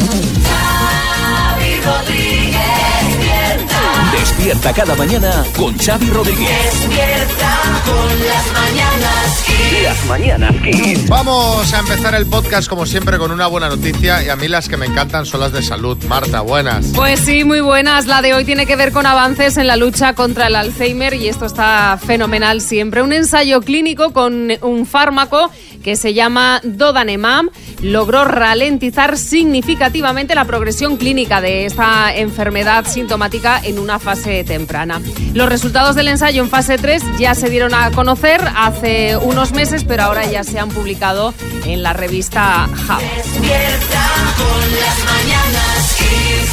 [0.00, 3.80] Xavi Rodríguez despierta.
[4.12, 6.48] Despierta cada mañana con Xavi Rodríguez.
[6.88, 9.82] Despierta con las mañanas Kiss.
[9.82, 11.08] Las mañanas Kiss.
[11.08, 14.68] Vamos a empezar el podcast como siempre con una buena noticia y a mí las
[14.68, 15.98] que me encantan son las de salud.
[16.08, 16.86] Marta, buenas.
[16.94, 18.06] Pues sí, muy buenas.
[18.06, 21.28] La de hoy tiene que ver con avances en la lucha contra el Alzheimer y
[21.28, 23.02] esto está fenomenal siempre.
[23.02, 25.50] Un ensayo clínico con un fármaco
[25.82, 27.50] que se llama Dodanemam
[27.82, 35.00] logró ralentizar significativamente la progresión clínica de esta enfermedad sintomática en una fase temprana.
[35.34, 39.84] Los resultados del ensayo en fase 3 ya se dieron a conocer hace unos meses,
[39.84, 43.02] pero ahora ya se han publicado en la revista Hub.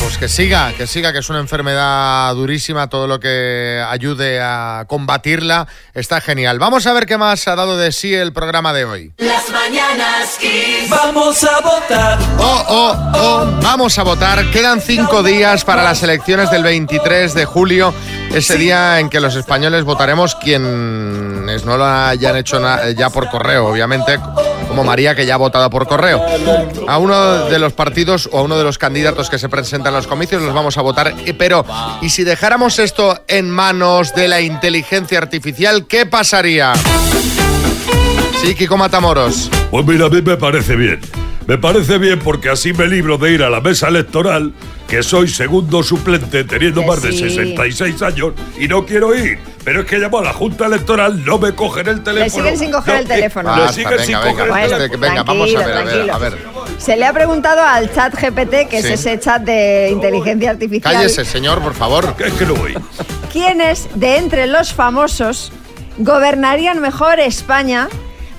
[0.02, 2.88] Pues que siga, que siga, que es una enfermedad durísima.
[2.88, 6.60] Todo lo que ayude a combatirla está genial.
[6.60, 9.14] Vamos a ver qué más ha dado de sí el programa de hoy.
[9.18, 10.90] Las mañanas Kiss.
[10.90, 12.20] Vamos a votar.
[12.40, 14.50] Oh, oh, oh, vamos a votar.
[14.52, 17.94] Quedan cinco días para las elecciones del 23 de julio,
[18.34, 22.60] ese día en que los españoles votaremos quienes no lo hayan hecho
[22.96, 24.20] ya por correo, obviamente,
[24.84, 26.22] María, que ya ha votado por correo.
[26.88, 29.98] A uno de los partidos o a uno de los candidatos que se presentan en
[29.98, 31.14] los comicios los vamos a votar.
[31.26, 31.66] Eh, Pero,
[32.02, 36.74] ¿y si dejáramos esto en manos de la inteligencia artificial, qué pasaría?
[38.42, 39.50] Sí, Kiko Matamoros.
[39.72, 41.02] Pues mira, a mí me parece bien.
[41.48, 44.54] Me parece bien porque así me libro de ir a la mesa electoral,
[44.88, 47.20] que soy segundo suplente teniendo Que más de sí.
[47.20, 49.40] 66 años y no quiero ir.
[49.64, 52.30] Pero es que llamo a la Junta Electoral, no me cogen el teléfono.
[52.44, 53.56] siguen sin coger No, el teléfono.
[53.56, 55.02] Le Basta, siguen venga, sin venga, coger el basta, teléfono.
[55.02, 56.38] venga, vamos a ver, a ver, a ver.
[56.78, 58.88] Se le ha preguntado al chat GPT, que Sí.
[58.94, 62.14] es ese chat de inteligencia artificial, Cállese, señor, por favor.
[62.20, 62.76] Es que no voy.
[63.32, 65.52] quiénes de entre los famosos
[65.98, 67.88] gobernarían mejor España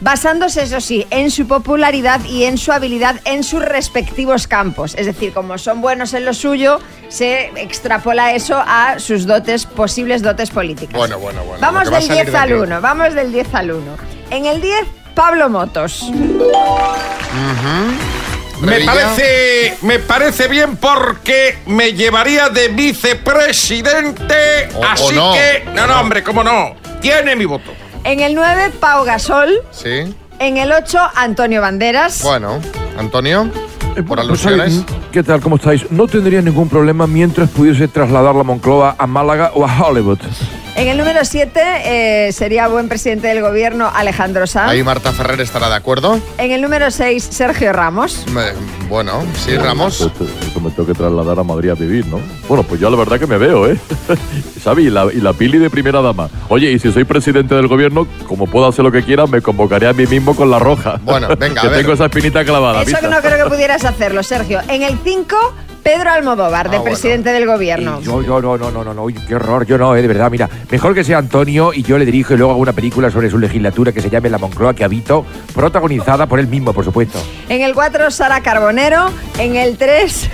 [0.01, 4.95] basándose, eso sí, en su popularidad y en su habilidad en sus respectivos campos.
[4.97, 10.23] Es decir, como son buenos en lo suyo, se extrapola eso a sus dotes, posibles
[10.23, 10.97] dotes políticas.
[10.97, 11.61] Bueno, bueno, bueno.
[11.61, 12.61] Vamos del salir 10 de al aquí.
[12.61, 13.97] 1, vamos del 10 al 1.
[14.31, 14.85] En el 10,
[15.15, 16.05] Pablo Motos.
[18.61, 24.69] Me parece, me parece bien porque me llevaría de vicepresidente.
[24.75, 25.33] O- o así no.
[25.33, 26.75] que, no, no, hombre, cómo no.
[27.01, 27.71] Tiene mi voto.
[28.05, 29.51] En el 9, Pau Gasol.
[29.71, 30.15] Sí.
[30.39, 32.23] En el 8, Antonio Banderas.
[32.23, 32.59] Bueno,
[32.97, 33.51] Antonio,
[33.95, 34.75] por Pues, alusiones.
[34.77, 34.95] ¿sabes?
[35.13, 35.41] ¿Qué tal?
[35.41, 35.91] ¿Cómo estáis?
[35.91, 40.19] No tendría ningún problema mientras pudiese trasladar la Moncloa a Málaga o a Hollywood.
[40.77, 44.71] En el número 7 sería buen presidente del gobierno Alejandro Sanz.
[44.71, 46.21] Ahí Marta Ferrer estará de acuerdo.
[46.39, 48.25] En el número 6, Sergio Ramos.
[48.33, 48.53] Me-
[48.89, 50.01] Bueno, sí, Ramos.
[50.01, 52.21] Eso me tengo que trasladar a Madrid a vivir, ¿no?
[52.49, 53.77] Bueno, pues yo la verdad que me veo, ¿eh?
[54.63, 54.87] ¿Sabes?
[54.87, 56.31] Y la, y la pili de primera dama.
[56.49, 59.89] Oye, y si soy presidente del gobierno, como puedo hacer lo que quiera, me convocaré
[59.89, 61.01] a mí mismo con la roja.
[61.03, 61.81] Bueno, venga, que a ver.
[61.81, 62.83] tengo esa espinita clavada.
[62.83, 63.01] Eso ¿viste?
[63.01, 64.61] que no creo que pudieras hacerlo, Sergio.
[64.69, 65.37] En el 5,
[65.83, 66.85] Pedro Almodóvar, de Ah, bueno.
[66.95, 67.99] presidente del gobierno.
[68.01, 70.31] Y yo, yo, no, no, no, no, no, qué horror, yo no, eh, de verdad,
[70.31, 73.31] mira, mejor que sea Antonio y yo le dirijo y luego hago una película sobre
[73.31, 75.25] su legislatura que se llame La Moncloa que habito,
[75.55, 77.19] protagonizada por él mismo, por supuesto.
[77.49, 79.11] En el 4, Sara Carbonero.
[79.39, 80.29] En el 3,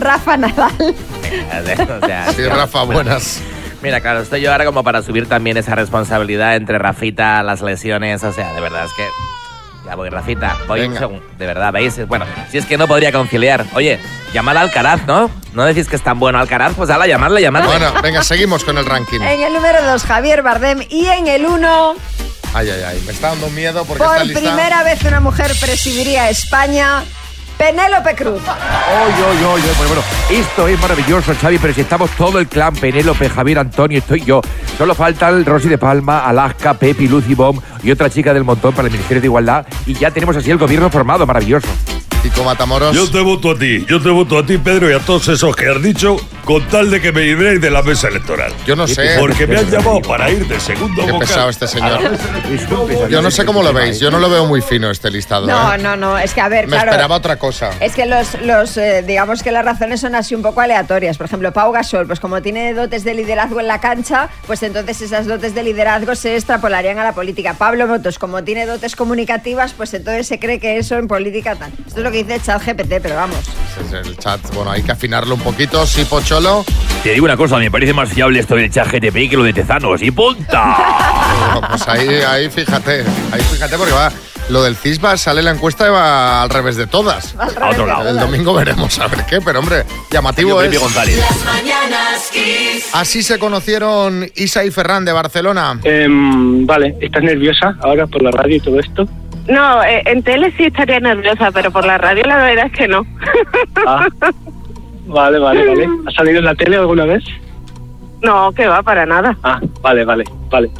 [0.00, 0.72] Rafa Nadal.
[0.80, 3.40] O sea, Sí, Rafa, buenas.
[3.82, 8.24] Mira, claro, estoy yo ahora como para subir también esa responsabilidad entre Rafita, las lesiones,
[8.24, 9.04] o sea, de verdad es que...
[9.88, 10.98] Ya voy, Rafita, voy un Venga.
[11.00, 11.24] segundo.
[11.38, 12.06] De verdad, ¿veis?
[12.06, 13.64] Bueno, si es que no podría conciliar.
[13.72, 13.98] Oye,
[14.34, 15.30] llamad a Alcaraz, ¿no?
[15.54, 16.74] ¿No decís que es tan bueno Alcaraz?
[16.76, 17.68] Pues ala, llamadle, llamadle.
[17.68, 19.20] Bueno, venga, seguimos con el ranking.
[19.22, 20.82] En el número 2, Javier Bardem.
[20.90, 21.94] Y en el 1,
[22.52, 23.02] Ay, ay, ay.
[23.06, 24.40] Me está dando miedo porque por lista.
[24.40, 27.02] primera vez una mujer presidiría España,
[27.58, 28.40] Penélope Cruz.
[28.40, 32.74] Oye, oye, oye, bueno, bueno, esto es maravilloso, Xavi, pero si estamos todo el clan,
[32.74, 34.40] Penélope, Javier, Antonio, estoy yo.
[34.78, 38.86] Solo faltan Rosy de Palma, Alaska, Pepi, Lucy Bomb y otra chica del montón para
[38.86, 41.68] el Ministerio de Igualdad y ya tenemos así el gobierno formado, maravilloso.
[42.44, 42.94] Matamoros.
[42.94, 45.56] Yo te voto a ti, yo te voto a ti, Pedro, y a todos esos
[45.56, 46.16] que has dicho,
[46.48, 48.50] con tal de que me libréis de la mesa electoral.
[48.64, 49.16] Yo no sé.
[49.18, 52.00] Porque me han llamado para ir de segundo Qué vocal pesado este señor.
[53.10, 54.00] Yo no sé cómo lo veis.
[54.00, 55.46] Yo no lo veo muy fino este listado.
[55.46, 55.76] No, ¿eh?
[55.76, 56.90] no, no, es que a ver, Me claro.
[56.90, 57.68] esperaba otra cosa.
[57.80, 61.18] Es que los, los eh, digamos que las razones son así un poco aleatorias.
[61.18, 65.02] Por ejemplo, Pau Gasol, pues como tiene dotes de liderazgo en la cancha, pues entonces
[65.02, 67.52] esas dotes de liderazgo se extrapolarían a la política.
[67.58, 71.72] Pablo Motos, como tiene dotes comunicativas, pues entonces se cree que eso en política tal.
[71.86, 73.40] Esto es lo que dice ChatGPT, pero vamos.
[73.84, 74.40] Es el chat.
[74.54, 75.86] Bueno, hay que afinarlo un poquito.
[75.86, 76.06] Sí,
[77.02, 79.52] Te digo una cosa, me parece más fiable esto del chat GTP que lo de
[79.52, 80.00] Tezanos.
[80.02, 80.76] ¡Y punta!
[81.68, 83.04] Pues ahí, ahí fíjate.
[83.32, 84.12] Ahí fíjate porque va.
[84.48, 87.34] Lo del CISBA sale la encuesta y va al revés de todas.
[87.38, 88.08] Al A revés otro de lado.
[88.10, 90.78] El domingo veremos a ver qué, pero hombre, llamativo es.
[90.78, 91.20] González.
[92.92, 95.80] Así se conocieron Isa y Ferran de Barcelona.
[95.82, 99.08] Em, vale, ¿estás nerviosa ahora por la radio y todo esto?
[99.48, 102.86] No, eh, en tele sí estaría nerviosa, pero por la radio la verdad es que
[102.86, 103.04] no.
[103.86, 104.06] Ah,
[105.08, 105.88] vale, vale, vale.
[106.06, 107.24] ¿Has salido en la tele alguna vez?
[108.22, 109.36] No, que va, para nada.
[109.42, 110.70] Ah, vale, vale, vale.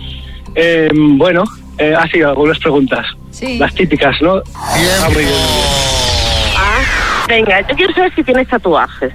[0.55, 1.45] Eh, bueno,
[1.79, 3.07] eh, ha sido algunas preguntas.
[3.31, 3.59] Sí.
[3.59, 4.43] Las típicas, ¿no?
[4.55, 5.35] Ah, muy bien.
[6.57, 9.13] Ah, venga, yo quiero saber si tienes tatuajes.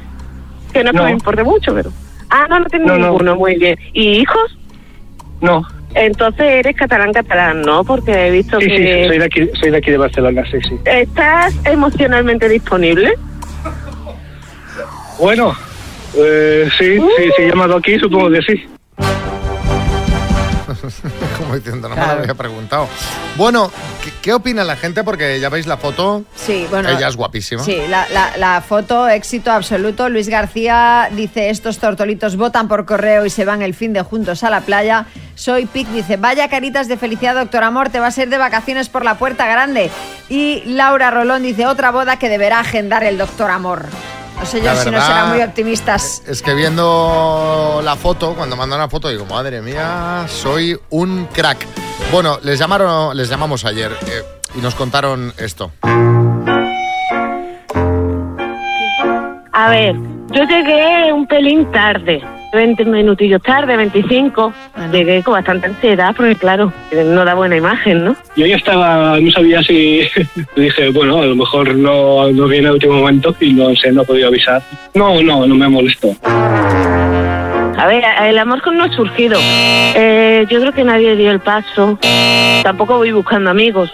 [0.71, 1.03] Que no, No.
[1.03, 1.91] me importe mucho, pero...
[2.29, 3.09] Ah, no, no tengo No, no.
[3.09, 3.77] ninguno, muy bien.
[3.93, 4.57] ¿Y hijos?
[5.41, 5.63] No.
[5.93, 7.83] Entonces eres catalán-catalán, ¿no?
[7.83, 9.07] Porque he visto Sí, sí, que...
[9.07, 10.75] soy de aquí, soy de aquí de Barcelona, sí, sí.
[10.85, 13.13] ¿Estás emocionalmente disponible?
[15.19, 15.55] Bueno,
[16.15, 18.67] eh, sí, sí, si he llamado aquí, supongo que sí.
[21.37, 22.87] Como diciendo, no me lo había preguntado.
[23.37, 23.71] Bueno,
[24.03, 25.03] ¿qué, qué opina la gente?
[25.03, 26.23] Porque ya veis la foto.
[26.35, 26.89] Sí, bueno.
[26.89, 27.63] Ella es guapísima.
[27.63, 30.09] Sí, la, la- la foto, éxito absoluto.
[30.09, 34.43] Luis García dice, estos tortolitos votan por correo y se van el fin de juntos
[34.43, 35.05] a la playa.
[35.35, 38.89] Soy Pic dice, vaya caritas de felicidad, doctor Amor, te vas a ir de vacaciones
[38.89, 39.89] por la puerta grande.
[40.29, 43.85] Y Laura Rolón dice, otra boda que deberá agendar el doctor Amor.
[44.43, 46.21] No sé yo La si no serán muy optimistas.
[46.27, 51.65] Es que viendo la foto, cuando mandan la foto, digo, madre mía, soy un crack.
[52.11, 54.21] Bueno, les llamaron, les llamamos ayer eh,
[54.55, 55.71] y nos contaron esto.
[59.53, 59.95] A ver,
[60.31, 62.21] yo llegué un pelín tarde,
[62.53, 64.53] 20 minutillos tarde, 25.
[64.91, 68.15] Llegué con bastante ansiedad porque, claro, no da buena imagen, ¿no?
[68.35, 70.01] Yo ya estaba, no sabía si.
[70.55, 74.03] dije, bueno, a lo mejor no, no viene el último momento y no sé, no
[74.03, 74.61] he podido avisar.
[74.93, 76.15] No, no, no me molestó.
[77.77, 79.39] A ver, el amor con no ha surgido.
[79.41, 81.97] Eh, yo creo que nadie dio el paso.
[82.63, 83.91] Tampoco voy buscando amigos.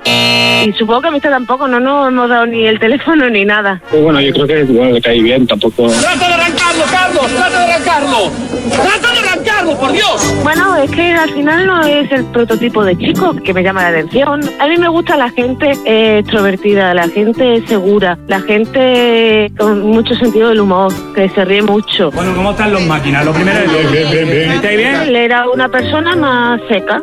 [0.65, 3.81] Y supongo que a mí tampoco, no nos hemos dado ni el teléfono ni nada.
[3.89, 5.87] Pero bueno, yo creo que bueno, le caí bien, tampoco.
[5.87, 7.27] ¡Trata de arrancarlo, Carlos!
[7.27, 8.31] ¡Trata de arrancarlo!
[8.69, 9.28] ¡Trata de arrancarlo,
[9.65, 10.35] por Dios!
[10.41, 13.89] Bueno, es que al final no es el prototipo de chico que me llama la
[13.89, 14.41] atención.
[14.59, 20.15] A mí me gusta la gente eh, extrovertida, la gente segura, la gente con mucho
[20.15, 22.09] sentido del humor, que se ríe mucho.
[22.11, 23.25] Bueno, ¿cómo están los máquinas?
[23.25, 23.71] Lo primero es...
[23.71, 24.51] Bien, bien, bien, bien.
[24.51, 24.95] ¿Estáis bien?
[24.95, 27.01] Él era una persona más seca.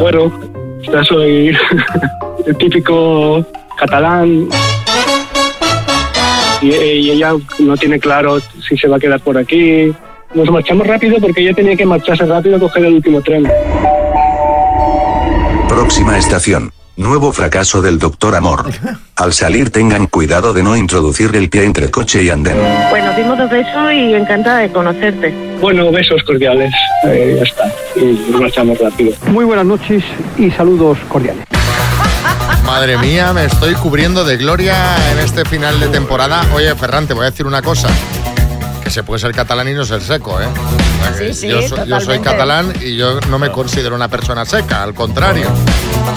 [0.00, 0.32] Bueno,
[0.82, 1.56] ya soy
[2.46, 3.46] el típico
[3.76, 4.48] catalán.
[6.60, 9.92] Y, y ella no tiene claro si se va a quedar por aquí.
[10.34, 13.50] Nos marchamos rápido porque ella tenía que marcharse rápido a coger el último tren.
[15.68, 16.72] Próxima estación.
[16.96, 18.66] Nuevo fracaso del doctor Amor.
[19.16, 22.56] Al salir tengan cuidado de no introducir el pie entre coche y andén.
[22.90, 25.34] Bueno, dimos dos besos y encantada de conocerte.
[25.60, 26.72] Bueno, besos cordiales.
[27.06, 27.72] Eh, ya está.
[27.96, 29.12] Y nos marchamos rápido.
[29.28, 30.02] Muy buenas noches
[30.38, 31.44] y saludos cordiales.
[32.64, 34.74] Madre mía, me estoy cubriendo de gloria
[35.12, 36.46] en este final de temporada.
[36.54, 37.88] Oye, Ferran, te voy a decir una cosa.
[38.92, 40.44] Se puede ser catalán y no ser seco, ¿eh?
[41.16, 42.24] Sí, sí, yo, soy, yo soy totalmente.
[42.24, 45.46] catalán y yo no me considero una persona seca, al contrario.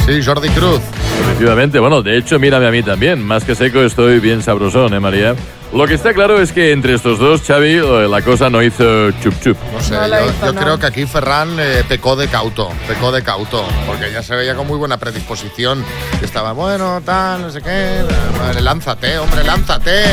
[0.05, 0.81] Sí, Jordi Cruz.
[1.21, 3.25] Efectivamente, bueno, de hecho, mírame a mí también.
[3.25, 5.35] Más que seco, estoy bien sabrosón, ¿eh, María?
[5.75, 9.11] Lo que está claro es que entre estos dos, Xavi, eh, la cosa no hizo
[9.21, 9.57] chup chup.
[9.73, 13.65] No sé, yo, yo creo que aquí Ferran eh, pecó de cauto, pecó de cauto,
[13.85, 15.83] porque ya se veía con muy buena predisposición.
[16.21, 18.03] Estaba, bueno, tal, no sé qué.
[18.39, 20.03] Vale, lánzate, hombre, lánzate.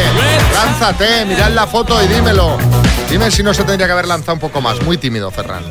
[0.53, 2.59] Lánzate, mirad la foto y dímelo.
[3.09, 4.83] Dime si no se tendría que haber lanzado un poco más.
[4.83, 5.63] Muy tímido, Ferran.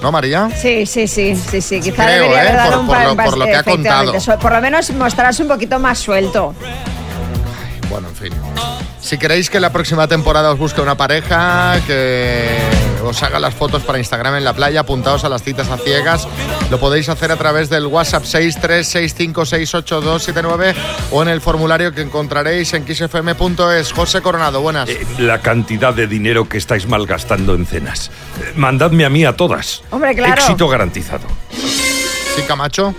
[0.00, 0.48] ¿No, María?
[0.56, 1.80] Sí, sí, sí, sí, sí.
[1.80, 2.56] Quizá Creo, debería haber ¿eh?
[2.56, 4.12] dado Por- un por par- lo- por lo que ha contado.
[4.40, 6.54] Por lo menos mostrarse un poquito más suelto.
[7.88, 8.32] Bueno, en fin.
[9.00, 12.48] Si queréis que la próxima temporada os busque una pareja, que
[13.02, 16.26] os haga las fotos para Instagram en la playa, apuntaos a las citas a ciegas,
[16.70, 20.74] lo podéis hacer a través del WhatsApp 636568279
[21.12, 23.92] o en el formulario que encontraréis en xfm.es.
[23.92, 24.88] José Coronado, buenas.
[25.18, 28.10] La cantidad de dinero que estáis malgastando en cenas.
[28.42, 29.82] Eh, Mandadme a mí a todas.
[29.90, 30.34] Hombre, claro.
[30.34, 31.26] Éxito garantizado.
[31.50, 32.94] Sí, Camacho.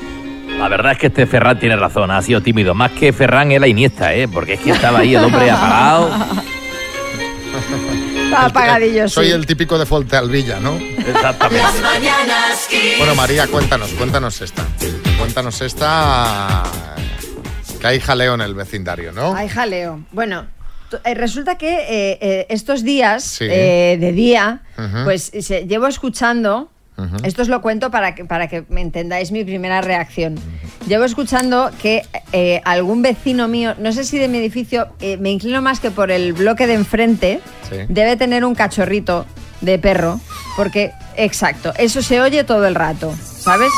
[0.60, 2.74] La verdad es que este Ferran tiene razón, ha sido tímido.
[2.76, 4.28] Más que Ferran era Iniesta, ¿eh?
[4.28, 6.10] Porque es que estaba ahí el hombre apagado.
[8.26, 9.16] Estaba apagadillo, sí.
[9.16, 10.76] Soy el típico de Fontealvilla, ¿no?
[10.78, 11.64] Exactamente.
[11.64, 13.00] Las mañanas Kiss.
[13.00, 14.64] Bueno, María, cuéntanos, cuéntanos esta.
[15.18, 16.62] Cuéntanos esta.
[17.82, 19.34] Que hay jaleo en el vecindario, ¿no?
[19.36, 20.02] Ay, jaleo.
[20.12, 20.46] Bueno,
[21.06, 23.46] eh, resulta que eh, eh, estos días Sí.
[23.50, 24.62] eh, de día,
[25.06, 26.70] pues se- llevo escuchando.
[27.24, 30.36] Esto os lo cuento para que, para que me entendáis mi primera reacción.
[30.88, 35.30] Llevo escuchando que eh, algún vecino mío, no sé si de mi edificio, eh, me
[35.32, 37.40] inclino más que por el bloque de enfrente,
[37.70, 37.76] Sí.
[37.88, 39.26] debe tener un cachorrito
[39.62, 40.20] de perro,
[40.56, 43.72] porque, exacto, eso se oye todo el rato, ¿sabes?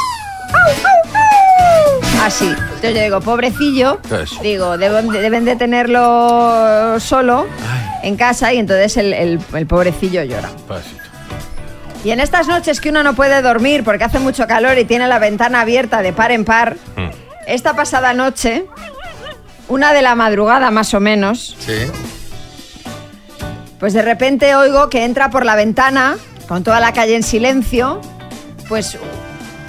[2.23, 2.45] Así.
[2.45, 4.31] Entonces yo digo, pobrecillo, Pues.
[4.43, 7.47] digo, deben de, deben de tenerlo solo
[8.03, 10.49] en casa y entonces el, el- el pobrecillo llora.
[12.03, 15.07] Y en estas noches que uno no puede dormir porque hace mucho calor y tiene
[15.07, 16.77] la ventana abierta de par en par,
[17.45, 18.65] esta pasada noche,
[19.67, 21.73] una de la madrugada más o menos, Sí.
[23.79, 26.17] pues de repente oigo que entra por la ventana,
[26.47, 28.01] con toda la calle en silencio,
[28.67, 28.97] pues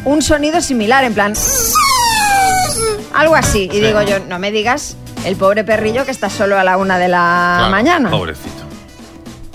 [0.05, 1.35] un sonido similar, en plan...
[3.15, 3.69] Algo así.
[3.71, 3.81] Y Sí.
[3.81, 4.97] digo yo, no me digas
[5.27, 8.11] el pobre perrillo que está solo a la una de la Claro, mañana.
[8.11, 8.52] Pobrecito.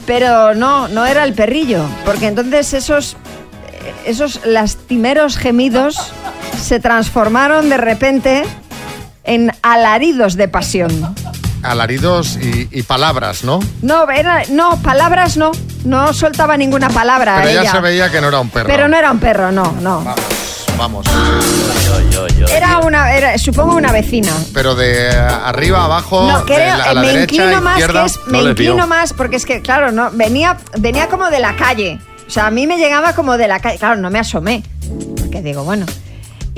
[0.07, 3.17] Pero no, no era el perrillo, porque entonces esos,
[4.05, 6.13] esos lastimeros gemidos
[6.59, 8.43] se transformaron de repente
[9.25, 11.13] en alaridos de pasión.
[11.61, 13.59] Alaridos y, y palabras, ¿no?
[13.81, 15.51] No, era, no, palabras no,
[15.83, 18.67] no soltaba ninguna palabra Pero ya se veía que no era un perro.
[18.67, 20.15] Pero no era un perro, no, no.
[20.77, 21.05] Vamos.
[22.50, 24.32] Era una, era, supongo una vecina.
[24.54, 28.01] Pero de arriba, abajo, No, de creo, la- a la me derecha, inclino más, izquierda.
[28.01, 31.56] que es, me inclino más, porque es que, claro, no, venía, venía como de la
[31.56, 32.00] calle.
[32.27, 33.77] O sea, a mí me llegaba como de la calle.
[33.77, 34.63] Claro, no me asomé.
[35.18, 35.86] Porque digo, bueno.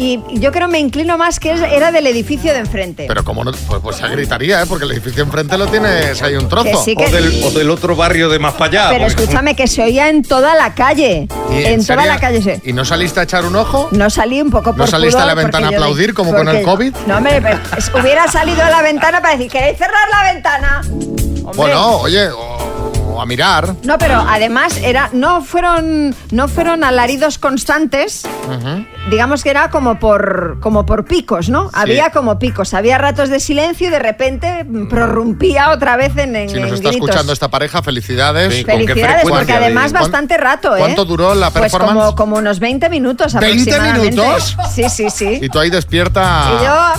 [0.02, 3.04] Y yo creo me inclino más que era del edificio de enfrente.
[3.06, 4.66] Pero como no, pues, pues se gritaría, ¿eh?
[4.66, 6.64] Porque el edificio enfrente lo tienes ahí un trozo.
[6.64, 8.90] Que sí que- O del, o del otro barrio de más para allá.
[8.92, 11.28] Pero porque- escúchame, que se oía en toda la calle.
[11.52, 12.62] ¿Y En, toda la calle se.
[12.64, 13.90] ¿Y no saliste a echar un ojo?
[13.92, 16.34] No salí un poco por ¿No saliste a la ventana a yo de- aplaudir como
[16.34, 16.96] con el COVID?
[17.06, 20.82] No, hombre, pero es- hubiera salido a la ventana para decir, ¿queréis cerrar la ventana?
[20.82, 21.54] Hombre.
[21.58, 22.30] Bueno, oye,
[23.20, 23.76] o, a mirar.
[23.84, 28.24] No, pero además era, no fueron, no fueron alaridos constantes.
[29.10, 31.70] Digamos que era como por, como por picos, ¿no?
[31.74, 36.50] Había como picos, había ratos de silencio y de repente prorrumpía otra vez en, en,
[36.50, 37.08] Si nos en está gritos.
[37.10, 38.54] escuchando esta pareja, felicidades.
[38.56, 40.80] Sí, ¿con qué Felicidades, porque además ¿Cuán- bastante rato, ¿eh?
[40.80, 41.94] ¿Cuánto duró la Pues performance?
[42.00, 44.10] como, como unos 20 minutos ¿20 aproximadamente.
[44.12, 44.58] minutos?
[44.74, 45.40] Sí, sí, sí.
[45.42, 46.94] Y tú ahí despierta Y yo,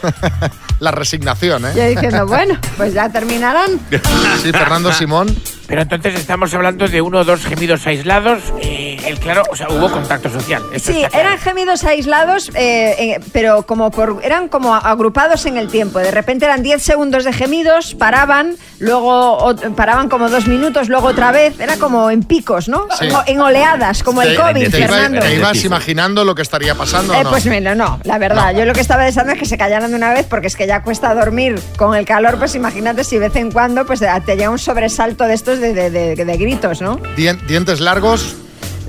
[0.80, 1.90] la resignación, yo ¿eh?
[1.90, 3.78] diciendo, bueno, pues ya terminarán.
[4.42, 5.28] Sí, Fernando Simón.
[5.66, 8.42] Pero entonces estamos hablando de uno o dos gemidos aislados.
[8.60, 10.62] eh, el claro, o sea, hubo contacto social.
[10.72, 15.68] Esto Sí, eran gemidos aislados, eh, eh, pero como por, eran como agrupados en el
[15.68, 15.98] tiempo.
[15.98, 21.32] De repente eran 10 segundos de gemidos, paraban, luego paraban como dos minutos, luego otra
[21.32, 21.58] vez.
[21.60, 22.86] Era como en picos, ¿no?
[22.98, 23.06] Sí.
[23.26, 25.20] En, en oleadas, como el COVID, te, iba- Fernando.
[25.20, 27.30] te ibas imaginando lo que estaría pasando Eh, o no?
[27.30, 29.96] pues mira, no, la verdad, yo lo que estaba deseando es que se callaran de
[29.96, 33.28] una vez porque es que ya cuesta dormir con el calor, pues imagínate si de
[33.28, 36.80] vez en cuando pues te llega un sobresalto de estos de, de- de- de gritos,
[36.80, 36.98] ¿no?
[37.16, 38.36] Dien- dientes largos.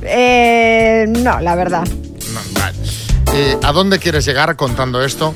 [0.03, 1.83] Eh, no, la verdad.
[1.87, 2.77] No, vale.
[3.33, 5.33] Eh, ¿A dónde quieres llegar contando esto?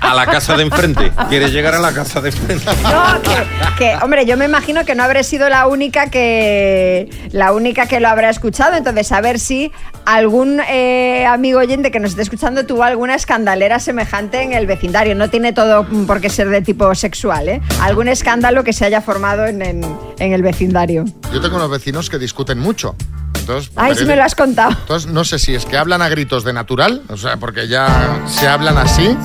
[0.00, 1.12] A la casa de enfrente.
[1.28, 2.64] ¿Quieres llegar a la casa de enfrente?
[2.82, 3.36] No, que,
[3.76, 8.00] que, hombre, yo me imagino que no habré sido la única que la única que
[8.00, 8.76] lo habrá escuchado.
[8.76, 9.70] Entonces, a ver si
[10.06, 15.14] algún eh, amigo oyente que nos esté escuchando tuvo alguna escandalera semejante en el vecindario.
[15.14, 17.60] No tiene todo por qué ser de tipo sexual, ¿eh?
[17.82, 21.04] Algún escándalo que se haya formado en, en- en el vecindario.
[21.30, 22.96] Yo tengo unos vecinos que discuten mucho.
[23.34, 24.70] Entonces, Ay, sí me lo has contado.
[24.70, 28.22] Entonces, no sé si es que hablan a gritos de natural, o sea, porque ya
[28.26, 29.16] se hablan así,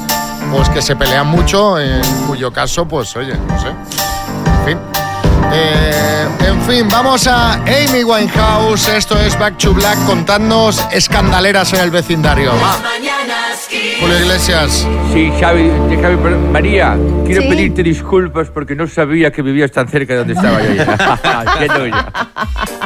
[0.54, 3.68] o es que se pelean mucho, en cuyo caso, pues, oye, no sé.
[3.68, 4.78] En fin.
[5.56, 8.88] Eh, en fin, vamos a Amy Winehouse.
[8.90, 12.52] Esto es Back to Black contándonos escandaleras en el vecindario.
[12.54, 12.78] Va,
[14.00, 14.88] Julio Iglesias.
[15.14, 16.16] Sí, Xavi, Xavi,
[16.52, 17.48] María, quiero Sí.
[17.48, 20.74] pedirte disculpas porque no sabía que vivías tan cerca de donde estaba yo.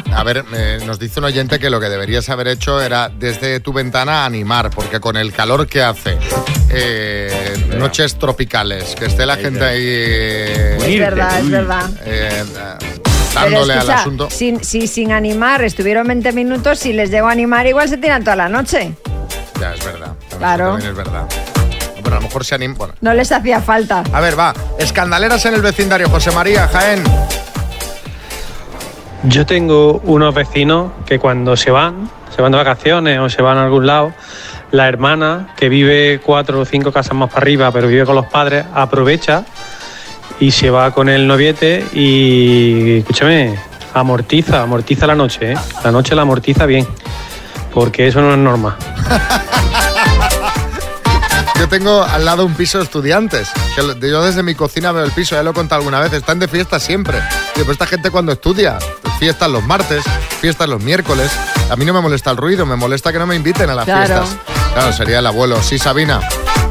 [0.17, 3.59] A ver, eh, nos dice un oyente que lo que deberías haber hecho era desde
[3.59, 6.17] tu ventana animar, porque con el calor que hace,
[6.69, 11.85] eh, noches tropicales, que esté la gente ahí eh, Es verdad, es verdad.
[13.33, 14.29] Dándole al asunto.
[14.29, 18.23] sin, si sin animar estuvieron 20 minutos, si les llego a animar, igual se tiran
[18.23, 18.93] toda la noche.
[19.59, 20.07] Ya, es verdad.
[20.29, 20.67] También, Claro.
[20.71, 21.23] también es verdad.
[22.03, 22.75] Pero a lo mejor se anima.
[22.77, 22.93] Bueno.
[23.01, 24.03] No les hacía falta.
[24.13, 24.53] A ver, va.
[24.79, 26.09] Escandaleras en el vecindario.
[26.09, 27.03] José María, Jaén.
[29.23, 33.57] Yo tengo unos vecinos que cuando se van, se van de vacaciones o se van
[33.57, 34.13] a algún lado,
[34.71, 38.27] la hermana, que vive cuatro o cinco casas más para arriba, pero vive con los
[38.27, 39.43] padres, aprovecha
[40.39, 43.57] y se va con el noviete y, escúchame,
[43.93, 45.57] amortiza, amortiza la noche, ¿eh?
[45.83, 46.87] La noche la amortiza bien,
[47.73, 48.77] porque eso no es norma.
[51.59, 53.49] Yo tengo al lado un piso de estudiantes.
[53.75, 56.13] Que yo desde mi cocina veo el piso, ya lo he contado alguna vez.
[56.13, 57.17] Están de fiesta siempre.
[57.55, 58.77] Y pues esta gente cuando estudia,
[59.17, 60.03] fiestas los martes,
[60.39, 61.31] fiestas los miércoles.
[61.71, 63.85] A mí no me molesta el ruido, me molesta que no me inviten a las
[63.85, 64.05] Claro.
[64.05, 64.37] fiestas.
[64.75, 65.59] Claro, sería el abuelo.
[65.63, 66.19] Sí, Sabina.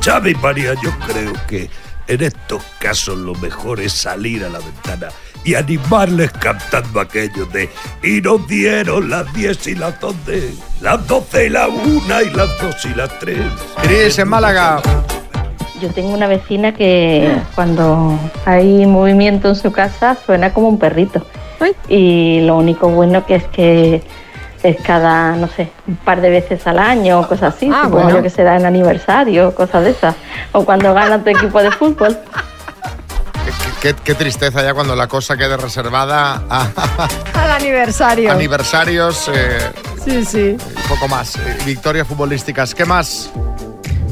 [0.05, 1.69] Xavi María, yo creo que
[2.09, 5.09] en estos casos lo mejor es salir a la ventana
[5.45, 7.71] y animarles cantando aquello de
[8.03, 12.61] y nos dieron las 10 y las 12, las 12 y la 1 y las
[12.61, 13.39] 2 y las 3.
[13.83, 14.83] Cris, en Málaga.
[15.81, 21.27] Yo tengo una vecina que cuando hay movimiento en su casa suena como un perrito.
[21.89, 24.03] Y lo único bueno que es que
[24.63, 27.71] es cada, no sé, un par de veces al año o cosas así.
[27.73, 28.23] Ah, Supongo bueno.
[28.23, 30.15] que será en aniversario, cosas de esas.
[30.53, 32.17] O cuando gana tu equipo de fútbol.
[33.81, 36.67] Qué, qué tristeza ya cuando la cosa quede reservada a
[37.45, 38.33] Al aniversario.
[38.33, 39.59] aniversarios eh,
[40.05, 40.57] Sí, sí.
[40.59, 41.37] y poco más.
[41.37, 42.75] Eh, victorias futbolísticas.
[42.75, 43.31] ¿Qué más?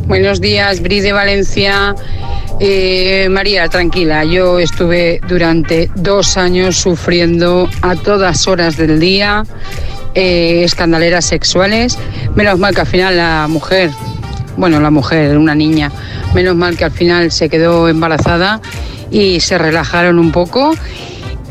[0.06, 1.94] Buenos días, Bri de Valencia.
[2.60, 9.42] Eh, María, tranquila, yo estuve durante dos años sufriendo a todas horas del día
[10.14, 11.98] eh, escandaleras sexuales.
[12.34, 13.90] Menos mal que al final la mujer,
[14.56, 15.90] bueno, la mujer, una niña,
[16.34, 18.60] menos mal que al final se quedó embarazada
[19.10, 20.74] y se relajaron un poco.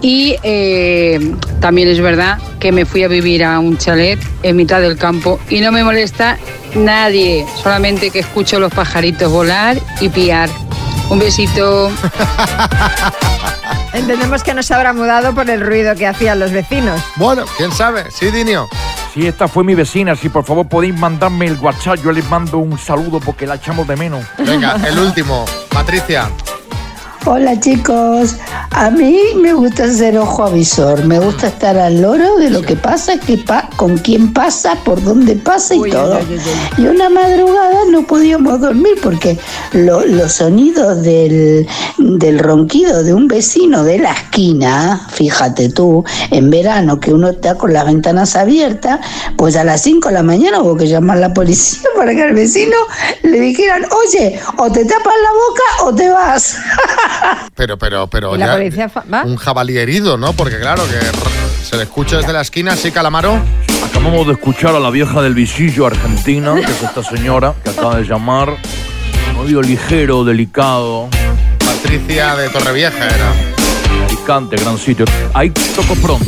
[0.02, 4.82] Y eh, también es verdad que me fui a vivir a un chalet en mitad
[4.82, 6.38] del campo y no me molesta
[6.76, 10.50] nadie, solamente que escucho los pajaritos volar y piar.
[11.10, 11.92] Un besito.
[13.94, 17.00] Entendemos que no se habrá mudado por el ruido que hacían los vecinos.
[17.16, 18.10] Bueno, quién sabe.
[18.12, 18.68] Sí, Dinio.
[19.14, 20.16] Sí, esta fue mi vecina.
[20.16, 23.88] Si por favor podéis mandarme el WhatsApp, yo les mando un saludo porque la echamos
[23.88, 24.26] de menos.
[24.40, 25.46] Venga, el último.
[25.70, 26.30] Patricia.
[27.26, 28.36] Hola chicos,
[28.72, 32.76] a mí me gusta ser ojo avisor, me gusta estar al loro de lo que
[32.76, 33.14] pasa,
[33.48, 36.20] pa- con quién pasa, por dónde pasa y todo.
[36.78, 39.40] Y una madrugada no podíamos dormir porque
[39.72, 41.66] lo- los sonidos del,
[41.98, 47.56] del ronquido de un vecino de la esquina, fíjate tú, en verano que uno está
[47.56, 49.00] con las ventanas abiertas,
[49.38, 52.22] pues a las 5 de la mañana hubo que llamar a la policía para que
[52.24, 52.76] al vecino
[53.22, 56.58] le dijeran, oye, o te tapas la boca o te vas.
[57.56, 59.24] Pero, pero, pero ¿Y la ya- policía va?
[59.24, 60.34] un jabalí herido, ¿no?
[60.34, 61.00] Porque claro, que
[61.66, 63.40] se le escucha desde la esquina, sí, Calamaro.
[63.86, 67.98] Acabamos de escuchar a la vieja del visillo argentina, que es esta señora que acaba
[67.98, 68.56] de llamar.
[69.40, 71.10] Odio ligero, delicado.
[71.60, 73.34] Patricia de Torrevieja era.
[74.10, 75.06] Picante, gran sitio.
[75.34, 76.26] Ahí toco pronto.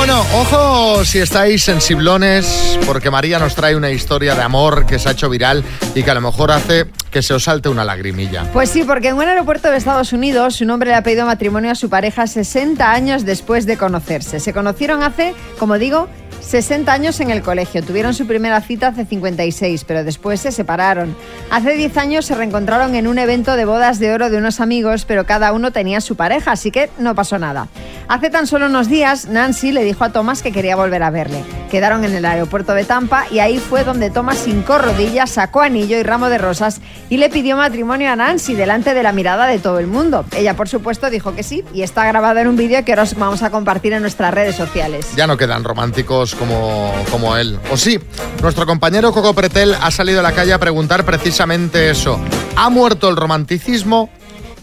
[0.00, 5.10] Bueno, ojo si estáis sensiblones, porque María nos trae una historia de amor que se
[5.10, 5.62] ha hecho viral
[5.94, 8.50] y que a lo mejor hace que se os salte una lagrimilla.
[8.50, 11.70] Pues sí, porque en un aeropuerto de Estados Unidos un hombre le ha pedido matrimonio
[11.70, 14.40] a su pareja 60 años después de conocerse.
[14.40, 16.08] Se conocieron hace, como digo,
[16.40, 17.82] 60 años en el colegio.
[17.82, 21.14] Tuvieron su primera cita hace 56, pero después se separaron.
[21.50, 25.04] Hace 10 años se reencontraron en un evento de bodas de oro de unos amigos,
[25.04, 27.68] pero cada uno tenía su pareja, así que no pasó nada.
[28.08, 31.44] Hace tan solo unos días, Nancy le dijo a Thomas que quería volver a verle.
[31.70, 35.96] Quedaron en el aeropuerto de Tampa y ahí fue donde Thomas hincó rodillas, sacó anillo
[35.96, 39.60] y ramo de rosas y le pidió matrimonio a Nancy delante de la mirada de
[39.60, 40.24] todo el mundo.
[40.36, 43.14] Ella, por supuesto, dijo que sí y está grabado en un vídeo que ahora os
[43.14, 45.06] vamos a compartir en nuestras redes sociales.
[45.14, 47.58] Ya no quedan románticos como, como él.
[47.70, 47.98] O sí,
[48.42, 52.20] nuestro compañero Coco Pretel ha salido a la calle a preguntar precisamente eso.
[52.56, 54.10] ¿Ha muerto el romanticismo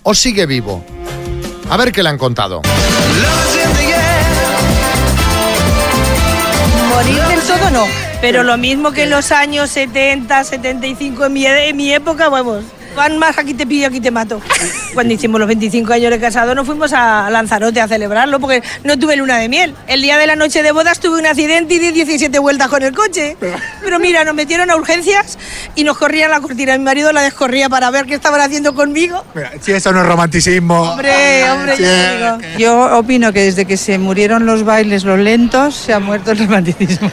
[0.04, 0.84] o sigue vivo?
[1.70, 2.62] A ver qué le han contado.
[6.90, 7.86] Morir del todo no,
[8.22, 12.64] pero lo mismo que en los años 70, 75, en mi, en mi época, vamos,
[12.98, 14.42] van más aquí te pillo, aquí te mato.
[14.94, 18.98] Cuando hicimos los 25 años de casado nos fuimos a Lanzarote a celebrarlo porque no
[19.00, 19.74] tuve luna de miel.
[19.88, 22.82] El día de la noche de bodas tuve un accidente y di 17 vueltas con
[22.84, 23.38] el coche.
[23.84, 25.38] Pero mira, nos metieron a urgencias
[25.76, 26.78] y nos corrían la cortina.
[26.78, 29.24] Mi marido la descorría para ver qué estaban haciendo conmigo.
[29.62, 30.82] Si eso no es romanticismo.
[30.82, 31.84] Hombre, hombre, Sí.
[31.84, 32.58] yo te digo.
[32.58, 36.40] Yo opino que desde que se murieron los bailes, los lentos, se ha muerto el
[36.40, 37.12] romanticismo.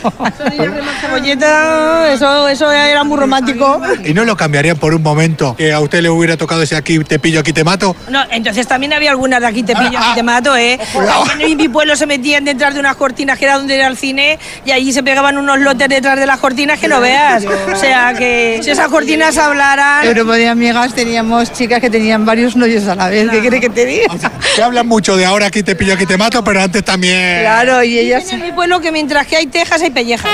[1.01, 3.81] Cebolleta, eso, eso era muy romántico.
[4.05, 6.99] ¿Y no lo cambiaría por un momento que a usted le hubiera tocado ese aquí
[7.01, 7.95] te pillo, aquí te mato?
[8.09, 10.79] No, entonces también había algunas de aquí te pillo, aquí te mato, ¿eh?
[11.35, 13.97] Aquí en mi pueblo se metían detrás de unas cortinas que era donde era el
[13.97, 17.45] cine y allí se pegaban unos lotes detrás de las cortinas que no veas.
[17.45, 20.07] O sea que si esas cortinas hablaran...
[20.07, 23.29] El grupo de amigas teníamos chicas que tenían varios novios a la vez.
[23.31, 24.07] ¿Qué quiere que te diga?
[24.55, 27.41] Se habla mucho de ahora aquí te pillo, aquí te mato, pero antes también.
[27.41, 28.33] Claro, y ellas...
[28.33, 30.31] En mi pueblo que mientras que hay tejas hay pellejas.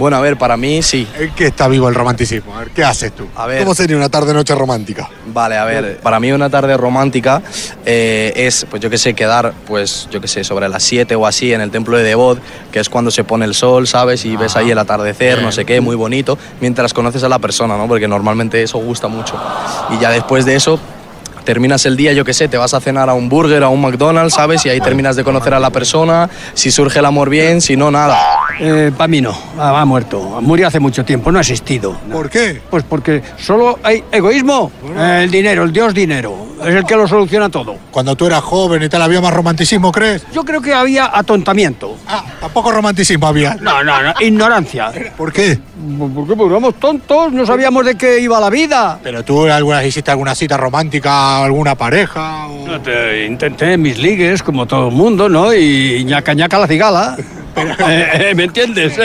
[0.00, 1.06] Bueno, a ver, para mí sí.
[1.18, 2.56] ¿En qué está vivo el romanticismo?
[2.56, 3.28] A ver, ¿qué haces tú?
[3.36, 3.58] A ver.
[3.58, 5.10] ¿Cómo sería una tarde-noche romántica?
[5.26, 7.42] Vale, a ver, para mí una tarde romántica
[7.84, 11.26] eh, es, pues yo qué sé, quedar, pues yo qué sé, sobre las 7 o
[11.26, 12.40] así en el templo de Devot,
[12.72, 14.24] que es cuando se pone el sol, ¿sabes?
[14.24, 17.76] Y ves ahí el atardecer, no sé qué, muy bonito, mientras conoces a la persona,
[17.76, 17.86] ¿no?
[17.86, 19.38] Porque normalmente eso gusta mucho.
[19.90, 20.80] Y ya después de eso,
[21.44, 23.82] terminas el día, yo qué sé, te vas a cenar a un burger, a un
[23.82, 24.64] McDonald's, ¿sabes?
[24.64, 27.90] Y ahí terminas de conocer a la persona, si surge el amor bien, si no,
[27.90, 28.18] nada.
[28.58, 30.38] Eh, para mí no, ha, ha muerto.
[30.40, 31.96] Murió hace mucho tiempo, no ha existido.
[32.10, 32.60] ¿Por qué?
[32.70, 34.70] Pues porque solo hay egoísmo.
[34.98, 37.76] El dinero, el dios dinero, es el que lo soluciona todo.
[37.90, 40.24] Cuando tú eras joven y tal, ¿había más romanticismo, crees?
[40.32, 41.96] Yo creo que había atontamiento.
[42.06, 43.54] Ah, tampoco romanticismo había.
[43.54, 44.90] No, no, no, ignorancia.
[45.16, 45.58] ¿Por qué?
[45.98, 46.36] ¿Por qué?
[46.36, 48.98] Porque éramos tontos, no sabíamos de qué iba la vida.
[49.02, 52.46] Pero tú alguna hiciste alguna cita romántica, alguna pareja.
[52.46, 55.54] o- No te- intenté mis ligues, como todo el mundo, ¿no?
[55.54, 57.16] Y ñaca ñaca la cigala.
[57.88, 58.98] Eh, eh, ¿Me entiendes?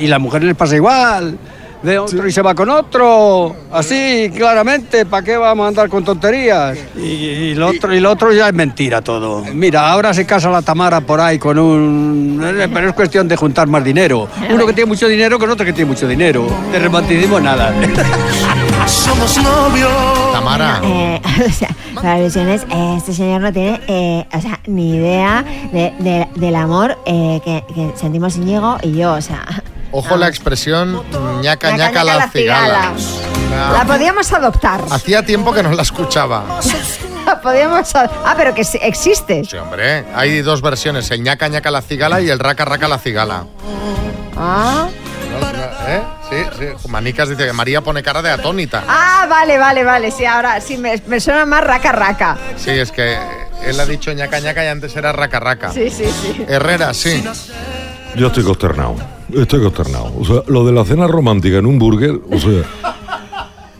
[0.00, 1.38] y la mujer les pasa igual.
[1.84, 3.56] Ve otro y se va con otro.
[3.72, 5.04] Así, claramente.
[5.04, 6.78] ¿Para qué vamos a andar con tonterías?
[6.96, 9.44] Y, y lo otro, y lo otro ya es mentira todo.
[9.52, 12.40] Mira, ahora se casa la Tamara por ahí con un...
[12.56, 14.28] eh, Pero es cuestión de juntar más dinero.
[14.48, 16.46] Uno que tiene mucho dinero con otro que tiene mucho dinero.
[16.70, 17.74] De romanticismo nada.
[18.86, 20.32] Somos novios.
[20.32, 20.80] Tamara.
[20.82, 25.44] Eh, o sea, para alusiones, eh, este señor no tiene, eh, o sea, ni idea
[25.72, 29.62] de- de- del amor eh, que, que sentimos Íñigo y yo, o sea.
[29.94, 31.02] Ojo la expresión
[31.42, 32.92] ñaca Ñaca, la la cigala.
[32.96, 33.78] cigala.
[33.78, 34.80] La podíamos adoptar.
[34.90, 36.44] Hacía tiempo que no la escuchaba.
[37.26, 39.44] La podíamos Ah, pero que existe.
[39.44, 42.98] Sí, hombre, hay dos versiones, el ñaca ñaca la cigala y el raca raca la
[42.98, 43.44] cigala.
[44.36, 44.88] Ah.
[45.88, 46.02] ¿Eh?
[46.30, 46.88] Sí, sí.
[46.88, 48.84] Manicas dice que María pone cara de atónita.
[48.86, 50.10] Ah, vale, vale, vale.
[50.10, 52.36] Sí, ahora sí me, me suena más raca raca.
[52.56, 53.18] Sí, es que
[53.64, 55.72] él ha dicho ñaca ñaca y antes era raca raca.
[55.72, 56.44] Sí, sí, sí.
[56.48, 57.22] Herrera, sí.
[58.14, 58.96] Yo estoy consternado.
[59.34, 60.12] Estoy consternado.
[60.18, 62.94] O sea, lo de la cena romántica en un burger, o sea.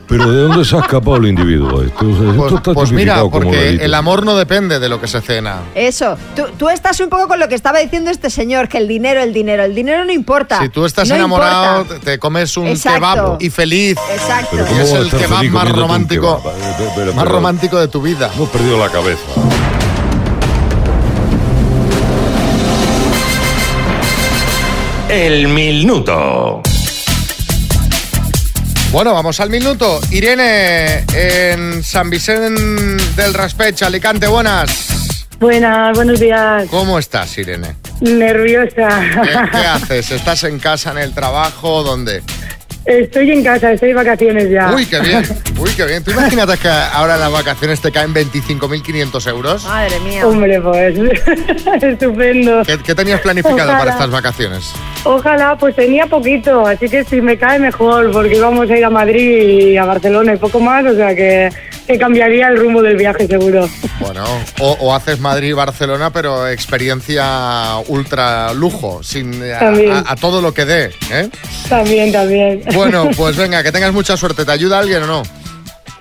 [0.08, 1.82] Pero ¿de dónde se ha escapado el individuo?
[1.82, 5.00] Esto, esto Pues, está pues mira, tipificado como porque el amor no depende de lo
[5.00, 5.60] que se cena.
[5.74, 6.16] Eso.
[6.36, 9.22] Tú, tú estás un poco con lo que estaba diciendo este señor, que el dinero,
[9.22, 10.60] el dinero, el dinero no importa.
[10.60, 12.04] Si tú estás No enamorado, importa.
[12.04, 12.98] te, comes un Exacto.
[13.00, 13.96] kebab y feliz.
[14.12, 14.56] Exacto.
[14.56, 16.94] Y ¿cómo es el kebab más romántico, kebab?
[16.94, 18.30] Pero- más romántico de tu vida.
[18.34, 19.22] Hemos perdido la cabeza.
[25.08, 26.62] El minuto.
[28.92, 30.00] Bueno, vamos al minuto.
[30.10, 32.60] Irene, en San Vicente
[33.16, 35.24] del Raspech, Alicante, buenas.
[35.40, 36.64] Buenas, buenos días.
[36.70, 37.76] ¿Cómo estás, Irene?
[38.02, 39.00] Nerviosa.
[39.22, 40.10] ¿Qué, qué haces?
[40.10, 41.82] ¿Estás en casa, en el trabajo?
[41.82, 42.22] ¿Dónde?
[42.84, 44.72] Estoy en casa, estoy de vacaciones ya.
[44.74, 45.24] Uy, qué bien.
[45.58, 46.02] Uy, qué bien.
[46.02, 49.64] ¿Tú imagínate que ahora las vacaciones te caen 25.500 euros?
[49.64, 50.26] Madre mía.
[50.26, 50.98] Hombre, pues
[51.82, 52.62] estupendo.
[52.64, 53.78] ¿Qué, qué tenías planificado Ojalá.
[53.78, 54.72] para estas vacaciones?
[55.04, 58.90] Ojalá, pues tenía poquito, así que si me cae mejor, porque íbamos a ir a
[58.90, 61.50] Madrid y a Barcelona y poco más, o sea que,
[61.86, 63.68] que cambiaría el rumbo del viaje seguro.
[64.00, 64.24] Bueno,
[64.60, 69.92] o, o haces Madrid-Barcelona, pero experiencia ultra lujo, sin a, También.
[69.92, 70.90] a- a todo lo que dé.
[71.10, 71.28] ¿eh?
[71.68, 72.62] También, también.
[72.74, 74.44] Bueno, pues venga, que tengas mucha suerte.
[74.44, 75.22] ¿Te ayuda alguien o no?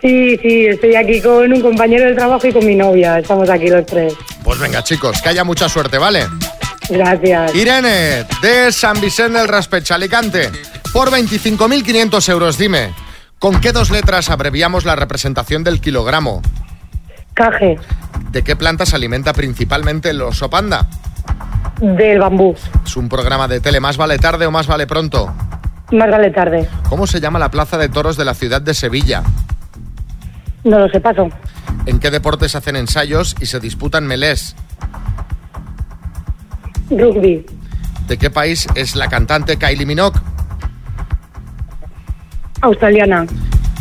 [0.01, 3.67] Sí, sí, estoy aquí con un compañero del trabajo y con mi novia, estamos aquí
[3.67, 4.13] los tres.
[4.43, 6.25] Pues venga, chicos, que haya mucha suerte, ¿vale?
[6.89, 7.53] Gracias.
[7.55, 10.49] Irene, de San Vicente del Raspech, Alicante,
[10.91, 12.93] por 25.500 euros, dime,
[13.41, 16.41] ¿con qué dos letras abreviamos la representación del kilogramo?
[17.33, 17.77] Caje,
[18.31, 20.87] ¿De qué planta se alimenta principalmente el oso panda?
[21.81, 25.33] del bambú, ¿Es un programa de tele más vale tarde o más vale pronto?
[25.91, 26.69] más vale tarde.
[26.87, 29.23] ¿Cómo se llama la plaza de toros de la ciudad de Sevilla?
[30.63, 31.27] No lo sé, paso.
[31.87, 34.55] ¿En qué deportes hacen ensayos y se disputan melés?
[36.91, 37.45] Rugby,
[38.07, 40.19] ¿De qué país es la cantante Kylie Minogue?
[42.61, 43.25] Australiana,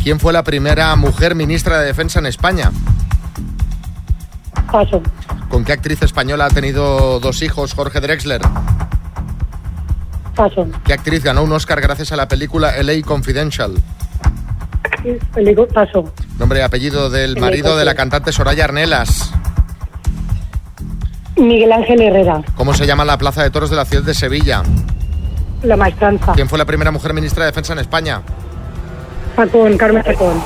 [0.03, 2.71] ¿Quién fue la primera mujer ministra de Defensa en España?
[4.71, 5.01] paso.
[5.49, 8.41] ¿Con qué actriz española ha tenido dos hijos Jorge Drexler?
[10.35, 10.65] Paso.
[10.85, 13.73] ¿Qué actriz ganó un Oscar gracias a la película LA Confidential?
[15.73, 16.13] Paso.
[16.39, 19.31] Nombre y apellido del marido de la cantante Soraya Arnelas.
[21.35, 24.63] Miguel Ángel Herrera, ¿Cómo se llama la plaza de toros de la ciudad de Sevilla?
[25.63, 26.31] la maestranza.
[26.33, 28.21] ¿Quién fue la primera mujer ministra de Defensa en España?
[29.35, 30.41] Facón, Carmen Facón.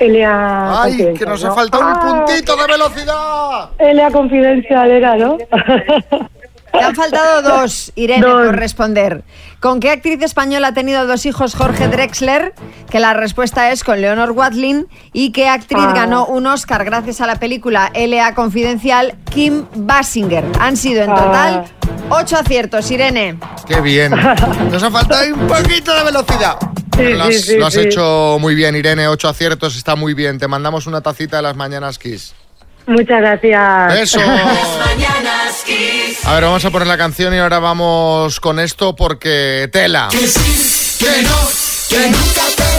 [0.00, 0.82] Elea.
[0.82, 1.54] ¡Ay, Confidencial, que nos ha ¿no?
[1.54, 3.70] faltado un Ah, puntito de velocidad!
[3.78, 5.38] Elea Confidencial era, ¿no?
[6.78, 9.22] Te han faltado dos, Irene, por responder.
[9.60, 12.52] ¿Con qué actriz española ha tenido dos hijos Jorge Drexler?
[12.90, 14.86] Que la respuesta es con Leonor Watling.
[15.12, 15.92] ¿Y qué actriz Ah.
[15.94, 18.34] ganó un Oscar gracias a la película L.A.
[18.34, 19.14] Confidencial?
[19.30, 20.44] Kim Basinger.
[20.60, 21.14] Han sido en Ah.
[21.14, 21.64] total
[22.10, 23.38] ocho aciertos, Irene.
[23.66, 24.12] ¡Qué bien!
[24.70, 26.56] Nos ha faltado un poquito de velocidad.
[26.96, 27.80] Sí, lo has, sí, sí, lo has sí.
[27.80, 29.08] hecho muy bien, Irene.
[29.08, 30.38] Ocho aciertos, está muy bien.
[30.38, 32.34] Te mandamos una tacita de las mañanas Kiss.
[32.86, 33.94] Muchas gracias.
[34.00, 34.20] Eso.
[36.24, 40.08] A ver, vamos a poner la canción y ahora vamos con esto porque tela.
[40.10, 41.48] Que sí, que no,
[41.88, 42.73] que nunca te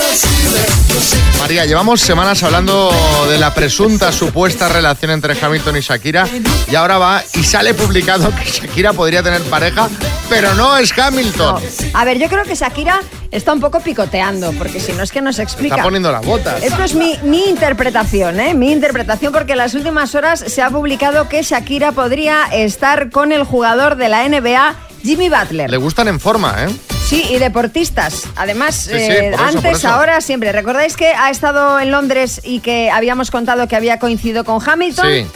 [1.40, 2.92] María, llevamos semanas hablando
[3.30, 6.28] de la presunta supuesta relación entre Hamilton y Shakira
[6.70, 9.90] y ahora va y sale publicado que Shakira podría tener pareja,
[10.30, 11.62] pero no es Hamilton.
[11.94, 15.22] A ver, yo creo que Shakira está un poco picoteando, porque si no es que
[15.22, 15.76] nos explica.
[15.76, 16.64] Está poniendo las botas.
[16.64, 18.54] Esto es mi, mi interpretación, ¿eh?
[18.54, 23.32] Mi interpretación, porque en las últimas horas se ha publicado que Shakira podría estar con
[23.32, 25.70] el jugador de la NBA, Jimmy Butler.
[25.70, 26.70] Le gustan en forma, ¿eh?
[27.06, 28.24] Sí, y deportistas.
[28.36, 30.52] Además, sí, eh, eso, antes, ahora, siempre.
[30.52, 35.06] ¿Recordáis que ha estado en Londres y que habíamos contado que había coincidido con Hamilton?
[35.08, 35.28] Sí.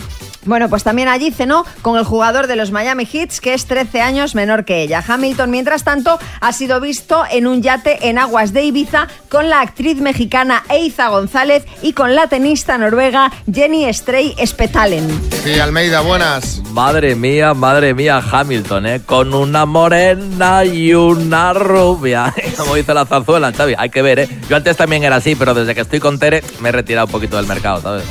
[0.45, 4.01] Bueno, pues también allí cenó con el jugador de los Miami Heat, que es 13
[4.01, 5.03] años menor que ella.
[5.05, 9.61] Hamilton, mientras tanto, ha sido visto en un yate en aguas de Ibiza con la
[9.61, 15.07] actriz mexicana Eiza González y con la tenista noruega Jenny Stray Spetalen.
[15.43, 16.61] Sí, Almeida, buenas.
[16.71, 19.01] Madre mía, madre mía, Hamilton, ¿eh?
[19.05, 22.33] Con una morena y una rubia.
[22.57, 23.75] Como dice la zarzuela, Xavi.
[23.77, 24.29] Hay que ver, ¿eh?
[24.49, 27.11] Yo antes también era así, pero desde que estoy con Tere me he retirado un
[27.11, 28.03] poquito del mercado, ¿sabes?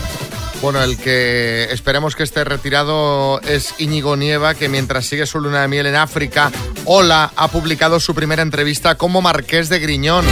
[0.61, 5.63] Bueno, el que esperemos que esté retirado es Íñigo Nieva, que mientras sigue su luna
[5.63, 6.51] de miel en África,
[6.85, 10.25] Hola ha publicado su primera entrevista como Marqués de Griñón.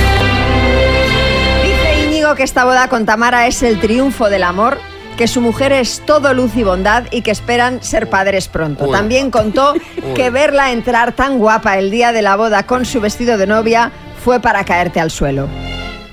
[1.63, 4.79] Dice Íñigo que esta boda con Tamara es el triunfo del amor,
[5.17, 8.87] que su mujer es todo luz y bondad y que esperan ser padres pronto.
[8.87, 8.93] Uy.
[8.93, 9.75] También contó
[10.17, 13.93] que verla entrar tan guapa el día de la boda con su vestido de novia
[14.25, 15.49] fue para caerte al suelo.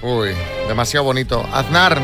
[0.04, 0.30] Uy,
[0.68, 1.48] demasiado bonito.
[1.52, 2.00] Aznar,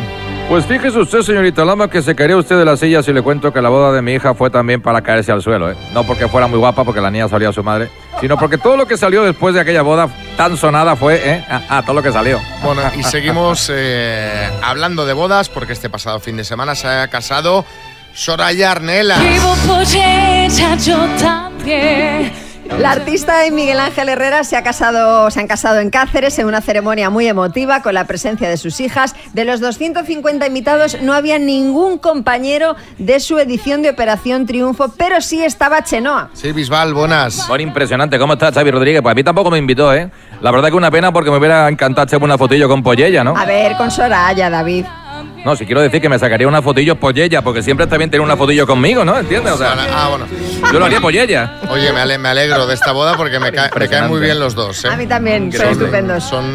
[0.50, 3.54] Pues fíjese usted, señorita Lama, que se caería usted de la silla si le cuento
[3.54, 5.76] que la boda de mi hija fue también para caerse al suelo, ¿eh?
[5.94, 7.88] No porque fuera muy guapa, porque la niña salió a su madre,
[8.20, 11.46] sino porque todo lo que salió después de aquella boda tan sonada fue, ¿eh?
[11.48, 12.40] Ah, ah, todo lo que salió.
[12.64, 17.08] Bueno, y seguimos eh, hablando de bodas, porque este pasado fin de semana se ha
[17.10, 17.64] casado
[18.16, 19.20] Soraya Arnela.
[19.20, 22.49] Vivo por ella, yo también.
[22.78, 26.46] La artista y Miguel Ángel Herrera se, ha casado, se han casado en Cáceres en
[26.46, 29.16] una ceremonia muy emotiva con la presencia de sus hijas.
[29.34, 35.20] De los 250 invitados no había ningún compañero de su edición de Operación Triunfo, pero
[35.20, 36.30] sí estaba Chenoa.
[36.34, 37.48] Sí, Bisbal, buenas.
[37.48, 38.18] Bueno, impresionante.
[38.18, 39.02] ¿Cómo está Xavi Rodríguez?
[39.02, 40.10] Pues a mí tampoco me invitó, ¿eh?
[40.42, 43.36] La verdad que una pena porque me hubiera encantado echarme una fotillo con Pollella, ¿no?
[43.36, 44.86] A ver, con Soraya, David.
[45.46, 48.22] No, si quiero decir que me sacaría una fotillo Pollella, porque siempre está bien tener
[48.22, 49.18] una fotillo conmigo, ¿no?
[49.18, 49.54] ¿Entiendes?
[49.54, 50.26] O sea, Ah, bueno.
[50.72, 51.54] yo lo haría Pollella.
[51.70, 54.38] Oye, me, ale- me alegro de esta boda porque me, ca- me caen muy bien
[54.40, 54.84] los dos.
[54.84, 54.90] ¿eh?
[54.90, 56.24] A mí también, son Son- estupendos.
[56.26, 56.46] Son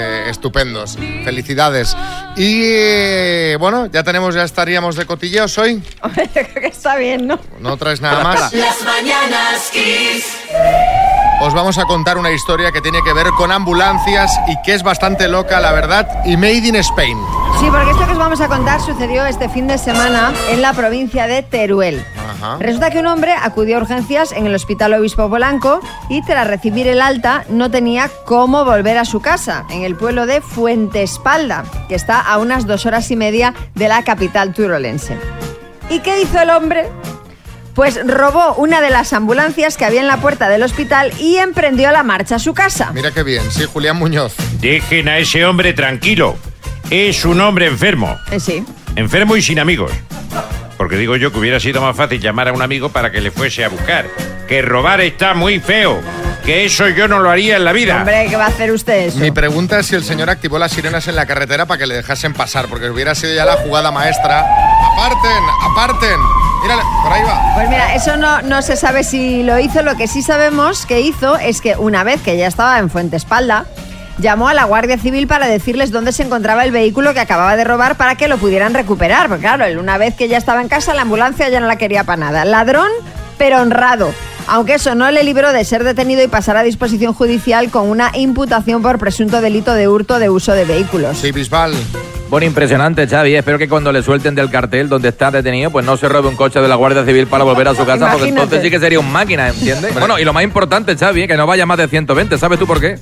[0.00, 0.96] eh, estupendos.
[1.24, 1.96] Felicidades.
[2.36, 5.82] Y eh, bueno, ya tenemos, ya estaríamos de cotilleos hoy.
[6.02, 7.38] Hombre, yo creo que está bien, ¿no?
[7.60, 8.52] No traes nada más.
[8.52, 10.24] Las mañanas Kiss.
[11.42, 14.82] Os vamos a contar una historia que tiene que ver con ambulancias y que es
[14.82, 17.18] bastante loca, la verdad, y made in Spain.
[17.58, 20.74] Sí, porque esto que os vamos a contar sucedió este fin de semana en la
[20.74, 22.04] provincia de Teruel.
[22.30, 22.58] Ajá.
[22.58, 26.86] Resulta que un hombre acudió a urgencias en el Hospital Obispo Polanco y tras recibir
[26.86, 31.94] el alta no tenía cómo volver a su casa, en el pueblo de Fuentespalda, que
[31.94, 35.16] está a unas dos horas y media de la capital turolense.
[35.88, 36.88] ¿Y qué hizo el hombre?
[37.74, 41.90] Pues robó una de las ambulancias que había en la puerta del hospital y emprendió
[41.92, 42.90] la marcha a su casa.
[42.92, 44.34] Mira qué bien, sí, Julián Muñoz.
[44.60, 46.36] Dejen a ese hombre tranquilo.
[46.90, 48.18] Es un hombre enfermo.
[48.30, 48.64] Eh, sí.
[48.96, 49.92] Enfermo y sin amigos.
[50.80, 53.30] Porque digo yo que hubiera sido más fácil llamar a un amigo para que le
[53.30, 54.06] fuese a buscar.
[54.48, 56.00] Que robar está muy feo.
[56.42, 57.98] Que eso yo no lo haría en la vida.
[57.98, 59.18] Hombre, ¿qué va a hacer usted eso?
[59.18, 61.96] Mi pregunta es si el señor activó las sirenas en la carretera para que le
[61.96, 64.40] dejasen pasar, porque hubiera sido ya la jugada maestra.
[64.94, 65.42] ¡Aparten!
[65.70, 66.18] ¡Aparten!
[66.62, 67.54] Mira, por ahí va.
[67.56, 69.82] Pues mira, eso no, no se sabe si lo hizo.
[69.82, 73.66] Lo que sí sabemos que hizo es que una vez que ya estaba en Fuentespalda,
[74.20, 77.64] llamó a la Guardia Civil para decirles dónde se encontraba el vehículo que acababa de
[77.64, 79.28] robar para que lo pudieran recuperar.
[79.28, 81.76] Porque claro, él una vez que ya estaba en casa, la ambulancia ya no la
[81.76, 82.44] quería para nada.
[82.44, 82.90] Ladrón,
[83.38, 84.12] pero honrado.
[84.46, 88.10] Aunque eso no le libró de ser detenido y pasar a disposición judicial con una
[88.14, 91.18] imputación por presunto delito de hurto de uso de vehículos.
[91.18, 91.72] Sí, Bisbal.
[92.30, 93.34] Bueno, impresionante, Xavi.
[93.34, 96.36] Espero que cuando le suelten del cartel donde está detenido, pues no se robe un
[96.36, 98.42] coche de la Guardia Civil para volver a su casa, porque Imagínate.
[98.42, 99.92] entonces sí que sería un máquina, ¿entiendes?
[99.94, 102.38] Bueno, y lo más importante, Xavi, que no vaya más de 120.
[102.38, 103.00] ¿Sabes tú por qué?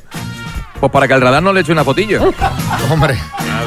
[0.80, 2.32] Pues para que el radar no le eche una fotillo.
[2.90, 3.18] Hombre,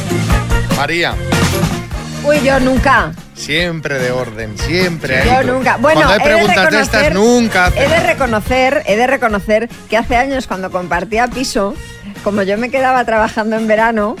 [0.77, 1.15] María,
[2.25, 3.11] Uy, yo nunca.
[3.33, 5.29] siempre de orden, siempre ahí.
[5.29, 5.77] Yo nunca.
[5.77, 9.07] Bueno, Cuando hay he de preguntas de estas, reconocer- nunca He de reconocer, he de
[9.07, 11.75] reconocer que hace años cuando compartía piso,
[12.23, 14.15] como yo me quedaba trabajando en verano,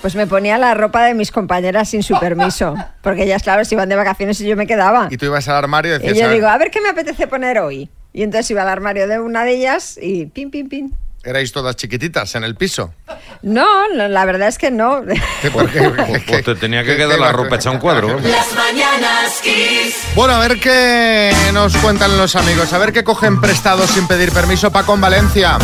[0.00, 3.74] pues me ponía la ropa de mis compañeras sin su permiso, porque ellas claro se
[3.76, 5.06] iban de vacaciones y yo me quedaba.
[5.10, 6.16] Y tú ibas al armario y Y decías...
[6.18, 7.88] yo "A ver, digo, a ver qué me apetece poner hoy.
[8.12, 10.92] Y entonces iba al armario de una de ellas y pin, pin, pin.
[11.22, 12.94] Erais todas chiquititas en el piso.
[13.42, 15.02] No, no, la verdad es que no.
[15.52, 15.70] Pues,
[16.26, 18.18] pues te tenía que quedar la ropa hecha un cuadro.
[18.20, 19.96] Las mañanas Kiss.
[20.14, 24.32] Bueno, a ver qué nos cuentan los amigos, a ver qué cogen prestado sin pedir
[24.32, 25.58] permiso Paco en Valencia.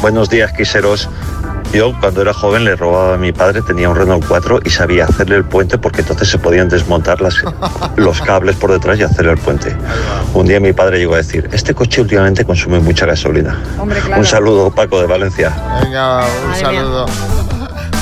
[0.00, 1.08] Buenos días, quiseros.
[1.72, 5.06] Yo cuando era joven le robaba a mi padre, tenía un Renault 4 y sabía
[5.06, 7.36] hacerle el puente porque entonces se podían desmontar las,
[7.96, 9.74] los cables por detrás y hacerle el puente.
[10.34, 13.58] Un día mi padre llegó a decir, este coche últimamente consume mucha gasolina.
[13.78, 14.20] Hombre, claro.
[14.20, 15.50] Un saludo, Paco de Valencia.
[15.82, 17.06] Venga, un Madre saludo.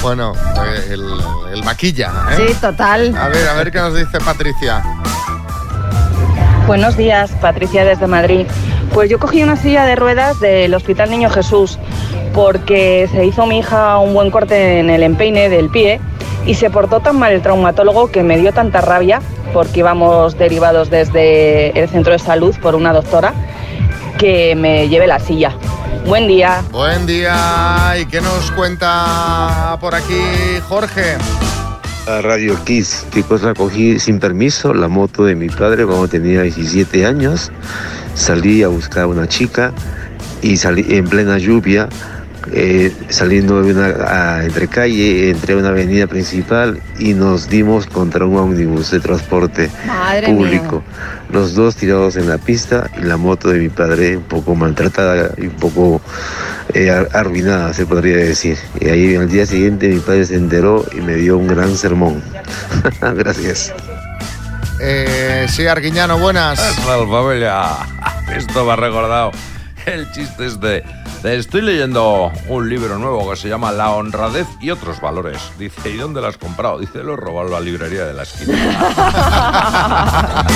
[0.03, 1.05] Bueno, eh, el,
[1.53, 2.11] el vaquilla.
[2.33, 2.49] ¿eh?
[2.49, 3.17] Sí, total.
[3.17, 4.83] A ver, a ver qué nos dice Patricia.
[6.67, 8.47] Buenos días, Patricia desde Madrid.
[8.93, 11.79] Pues yo cogí una silla de ruedas del Hospital Niño Jesús
[12.35, 16.01] porque se hizo mi hija un buen corte en el empeine del pie
[16.47, 19.21] y se portó tan mal el traumatólogo que me dio tanta rabia
[19.53, 23.35] porque íbamos derivados desde el centro de salud por una doctora
[24.19, 25.57] que me llevé la silla.
[26.07, 26.63] Buen día.
[26.71, 27.95] Buen día.
[28.01, 30.21] ¿Y qué nos cuenta por aquí
[30.69, 31.17] Jorge?
[32.07, 36.43] A Radio Kiss, qué cosa cogí sin permiso, la moto de mi padre cuando tenía
[36.43, 37.53] 17 años.
[38.15, 39.73] Salí a buscar a una chica
[40.43, 41.89] y salí en plena lluvia,
[42.53, 43.87] eh, saliendo de una
[44.39, 49.71] a- entre calle, entre una avenida principal y nos dimos contra un ómnibus de transporte
[49.87, 50.83] Madre público.
[51.31, 55.33] Los dos tirados en la pista y la moto de mi padre un poco maltratada
[55.39, 56.01] y un poco
[56.75, 58.57] eh, ar- arruinada, se podría decir.
[58.81, 62.23] Y ahí al día siguiente mi padre se enteró y me dio un gran sermón.
[63.01, 63.73] Gracias.
[64.83, 66.59] Eh, sí, Arguiñano, buenas.
[68.35, 69.31] Esto me ha recordado
[69.87, 70.85] el chiste es de-
[71.23, 75.39] Estoy leyendo un libro nuevo que se llama La honradez y otros valores.
[75.59, 76.79] Dice, ¿y dónde lo has comprado?
[76.79, 78.57] Dice, lo he robado en la librería de la esquina.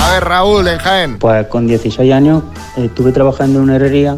[0.00, 1.18] A ver, Raúl, en Jaén.
[1.18, 2.44] Pues con 16 años
[2.78, 4.16] estuve trabajando en una herrería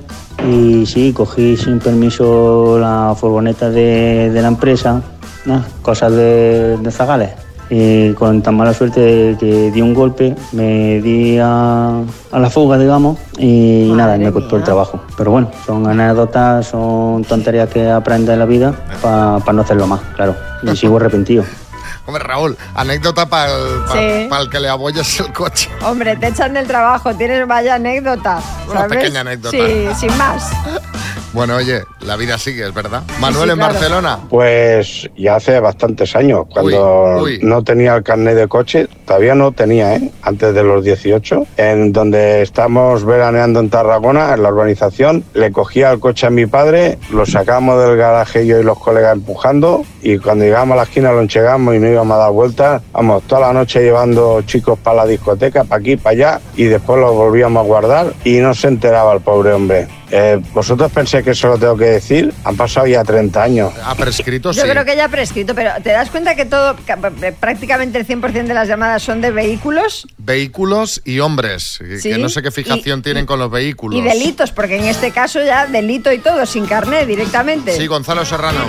[0.48, 5.02] y sí, cogí sin permiso la furgoneta de, de la empresa,
[5.46, 5.64] ¿no?
[5.82, 7.30] cosas de, de zagales.
[7.68, 12.00] Y con tan mala suerte que di un golpe, me di a,
[12.30, 15.00] a la fuga, digamos, y nada, y me costó el trabajo.
[15.16, 20.00] Pero bueno, son anécdotas, son tonterías que aprendes en la vida para no hacerlo más,
[20.14, 20.36] claro.
[20.62, 21.44] Y sigo arrepentido.
[22.06, 24.48] Hombre, Raúl, anécdota para el, Sí.
[24.50, 25.68] que le abolles el coche.
[25.84, 28.40] Hombre, te echan del trabajo, tienes vaya anécdota.
[28.70, 28.98] Una ¿sabes?
[28.98, 29.56] pequeña anécdota.
[29.56, 30.50] Sí, sin más.
[31.32, 33.02] Bueno, oye, la vida sigue, es verdad.
[33.20, 33.72] Manuel sí, en claro.
[33.74, 34.18] Barcelona.
[34.30, 37.40] Pues ya hace bastantes años, cuando uy.
[37.42, 40.10] no tenía el carnet de coche, todavía no tenía, ¿eh?
[40.22, 45.90] antes de los 18, en donde estamos veraneando en Tarragona, en la urbanización, le cogía
[45.90, 50.18] el coche a mi padre, lo sacamos del garaje yo y los colegas empujando, y
[50.18, 53.40] cuando llegamos a la esquina lo enchegamos y no íbamos a dar vueltas, vamos, toda
[53.48, 57.64] la noche llevando chicos para la discoteca, para aquí, para allá, y después los volvíamos
[57.64, 59.88] a guardar y no se enteraba el pobre hombre.
[60.12, 62.32] Eh, ¿Vosotros pensáis que eso lo tengo que decir?
[62.44, 63.72] Han pasado ya 30 años.
[63.84, 66.96] Ha prescrito, Yo creo que ya ha prescrito, pero ¿te das cuenta que todo, ca-
[67.40, 72.18] prácticamente el 100% de las llamadas son de vehículos Vehículos y hombres, que- Sí, que
[72.18, 73.98] no sé qué fijación y- tienen con los vehículos.
[73.98, 74.52] y delitos?
[74.52, 77.72] Porque en este caso ya delito y todo, sin carnet directamente.
[77.76, 78.60] Sí, Gonzalo Serrano.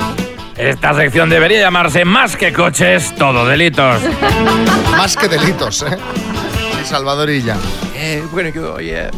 [0.57, 4.01] Esta sección debería llamarse Más que coches, todo delitos.
[4.91, 5.97] Más que delitos, ¿eh?
[6.83, 7.57] Salvadorilla.
[7.95, 9.11] Eh, bueno, yo ya,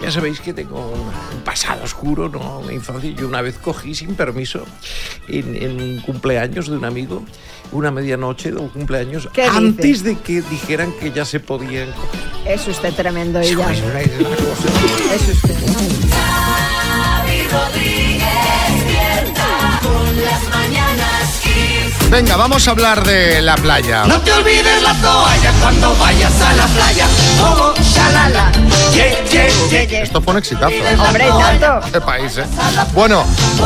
[0.00, 2.60] ya sabéis que tengo un, pasado oscuro, ¿no?
[2.60, 3.10] Una infancia.
[3.10, 4.64] Yo una vez cogí sin permiso
[5.28, 7.24] en, en un cumpleaños de un amigo,
[7.72, 9.56] una medianoche de un cumpleaños, ¿Qué dice?
[9.56, 12.20] antes de que dijeran que ya se podían coger.
[12.46, 13.72] Es usted tremendo ella.
[13.72, 15.54] Es usted.
[22.10, 24.04] Venga, vamos a hablar de la playa.
[24.06, 27.06] No te olvides la toalla cuando vayas a la playa.
[27.82, 28.50] Shalala.
[30.02, 30.74] Esto fue un exitazo.
[31.06, 31.86] Hombre, tanto.
[31.92, 32.44] Qué país, ¿eh?
[32.94, 33.24] Bueno,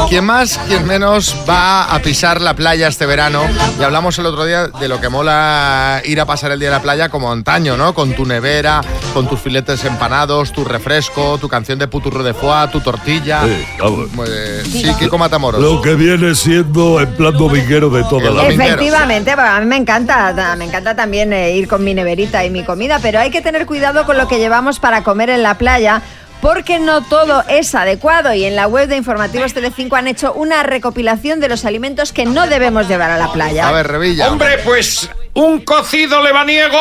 [0.08, 3.44] quien más, quien menos va a pisar la playa este verano.
[3.78, 6.74] Y hablamos el otro día de lo que mola ir a pasar el día en
[6.74, 7.94] la playa como antaño, ¿no?
[7.94, 8.80] Con tu nevera,
[9.14, 13.44] con tus filetes empanados, tu refresco, tu canción de puturro de foie, tu tortilla.
[13.44, 14.08] Sí, vamos.
[14.26, 15.60] Eh, sí, Kiko Matamoros.
[15.60, 20.54] Lo que viene siendo en plan dominguero de toda Efectivamente, bueno, a mí me encanta,
[20.56, 23.66] me encanta también eh, ir con mi neverita y mi comida, pero hay que tener
[23.66, 26.02] cuidado con lo que llevamos para comer en la playa.
[26.40, 30.64] Porque no todo es adecuado y en la web de Informativos Telecinco han hecho una
[30.64, 33.68] recopilación de los alimentos que no debemos llevar a la playa.
[33.68, 34.28] A ver, Revilla.
[34.28, 36.80] Hombre, pues un cocido lebaniego,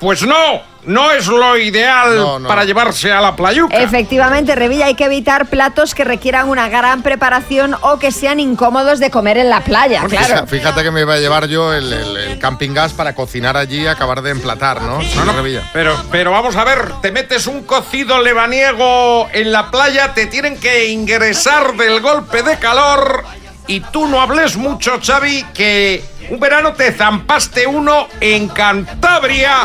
[0.00, 0.71] pues no.
[0.84, 2.48] No es lo ideal No, no.
[2.48, 3.76] para llevarse a la playuca.
[3.76, 8.98] Efectivamente, Revilla, hay que evitar platos que requieran una gran preparación o que sean incómodos
[8.98, 10.46] de comer en la playa, Fíjate- claro.
[10.46, 13.82] Fíjate que me iba a llevar yo el, el- el camping gas para cocinar allí
[13.82, 15.00] y acabar de emplatar, ¿no?
[15.14, 15.62] No, no, Revilla.
[15.72, 20.58] Pero, pero vamos a ver, te metes un cocido lebaniego en la playa, te tienen
[20.58, 23.24] que ingresar del golpe de calor
[23.68, 29.58] y tú no hables mucho, Xavi, que un verano te zampaste uno en Cantabria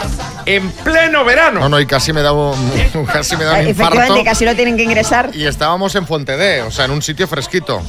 [0.47, 1.59] en pleno verano.
[1.59, 2.55] No, no, y casi me da un,
[3.13, 4.23] casi me da un Efectivamente, infarto.
[4.23, 5.29] casi lo tienen que ingresar.
[5.33, 7.81] Y estábamos en Fontedé, o sea, en un sitio fresquito.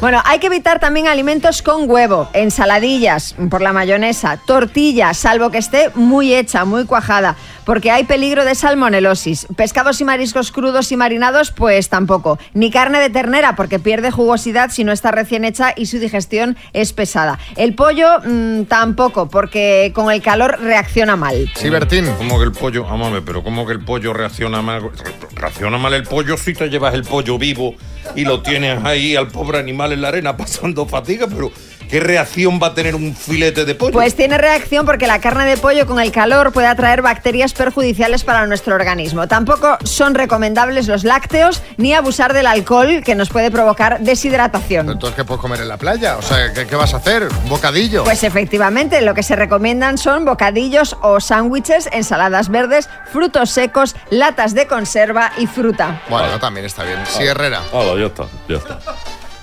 [0.00, 5.58] Bueno, hay que evitar también alimentos con huevo, ensaladillas por la mayonesa, tortilla, salvo que
[5.58, 9.46] esté muy hecha, muy cuajada, porque hay peligro de salmonelosis.
[9.56, 12.38] Pescados y mariscos crudos y marinados, pues tampoco.
[12.54, 16.56] Ni carne de ternera, porque pierde jugosidad si no está recién hecha y su digestión
[16.72, 17.38] es pesada.
[17.56, 21.50] El pollo mm, tampoco, porque con el calor reacciona mal.
[21.56, 22.05] Sí, Bertín.
[22.18, 22.84] ¿Cómo que el pollo?
[22.84, 24.82] Vamos a ver, pero ¿cómo que el pollo reacciona mal?
[24.82, 24.90] Re-
[25.34, 27.74] Reacciona mal el pollo si te llevas el pollo vivo
[28.14, 31.50] y lo tienes ahí al pobre animal en la arena pasando fatiga, pero
[31.88, 33.92] ¿qué reacción va a tener un filete de pollo?
[33.92, 38.24] Pues tiene reacción porque la carne de pollo con el calor puede atraer bacterias perjudiciales
[38.24, 39.28] para nuestro organismo.
[39.28, 44.90] Tampoco son recomendables los lácteos ni abusar del alcohol que nos puede provocar deshidratación.
[44.90, 46.16] Entonces, ¿qué puedes comer en la playa?
[46.16, 47.28] O sea, ¿qué, qué vas a hacer?
[47.44, 48.04] ¿Un bocadillo?
[48.04, 54.54] Pues efectivamente, lo que se recomiendan son bocadillos o sándwiches, ensaladas verdes, frutos secos, latas
[54.54, 56.02] de conserva y fruta.
[56.08, 56.98] Bueno, también está bien.
[57.06, 57.60] Sí, Herrera.
[57.72, 58.78] Hala, ya está, ya está.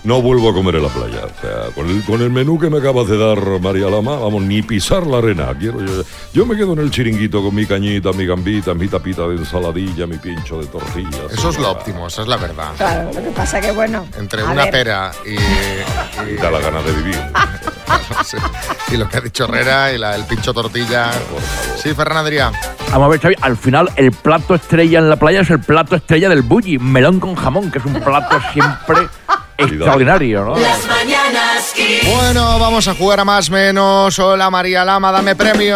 [0.04, 1.22] No vuelvo a comer en la playa.
[1.26, 4.42] O sea, con el, con el menú que me acabas de dar, María Lama, vamos,
[4.44, 5.54] ni pisar la arena.
[5.58, 9.26] Quiero yo, yo me quedo en el chiringuito con mi cañita, mi gambita, mi tapita
[9.30, 11.32] de ensaladilla, mi pincho de tortillas.
[11.32, 12.72] Eso es lo óptimo, esa es la verdad.
[12.76, 14.06] Claro, lo que pasa que bueno.
[14.18, 14.72] Entre a una ver.
[14.72, 15.34] pera y,
[16.32, 17.18] y- Da la gana de vivir.
[18.26, 18.38] Sí.
[18.92, 21.12] y lo que ha dicho Herrera y la, el pincho tortilla.
[21.78, 22.52] Sí, Ferran Adrià.
[22.92, 25.96] Vamos a ver, Xavi, al final el plato estrella en la playa es el plato
[25.96, 29.08] estrella del bulli, melón con jamón, que es un plato siempre
[29.64, 30.58] extraordinario, ¿no?
[30.58, 31.74] Las mañanas.
[32.16, 34.18] Bueno, vamos a jugar a más menos.
[34.20, 35.76] Hola María Lama, dame premio.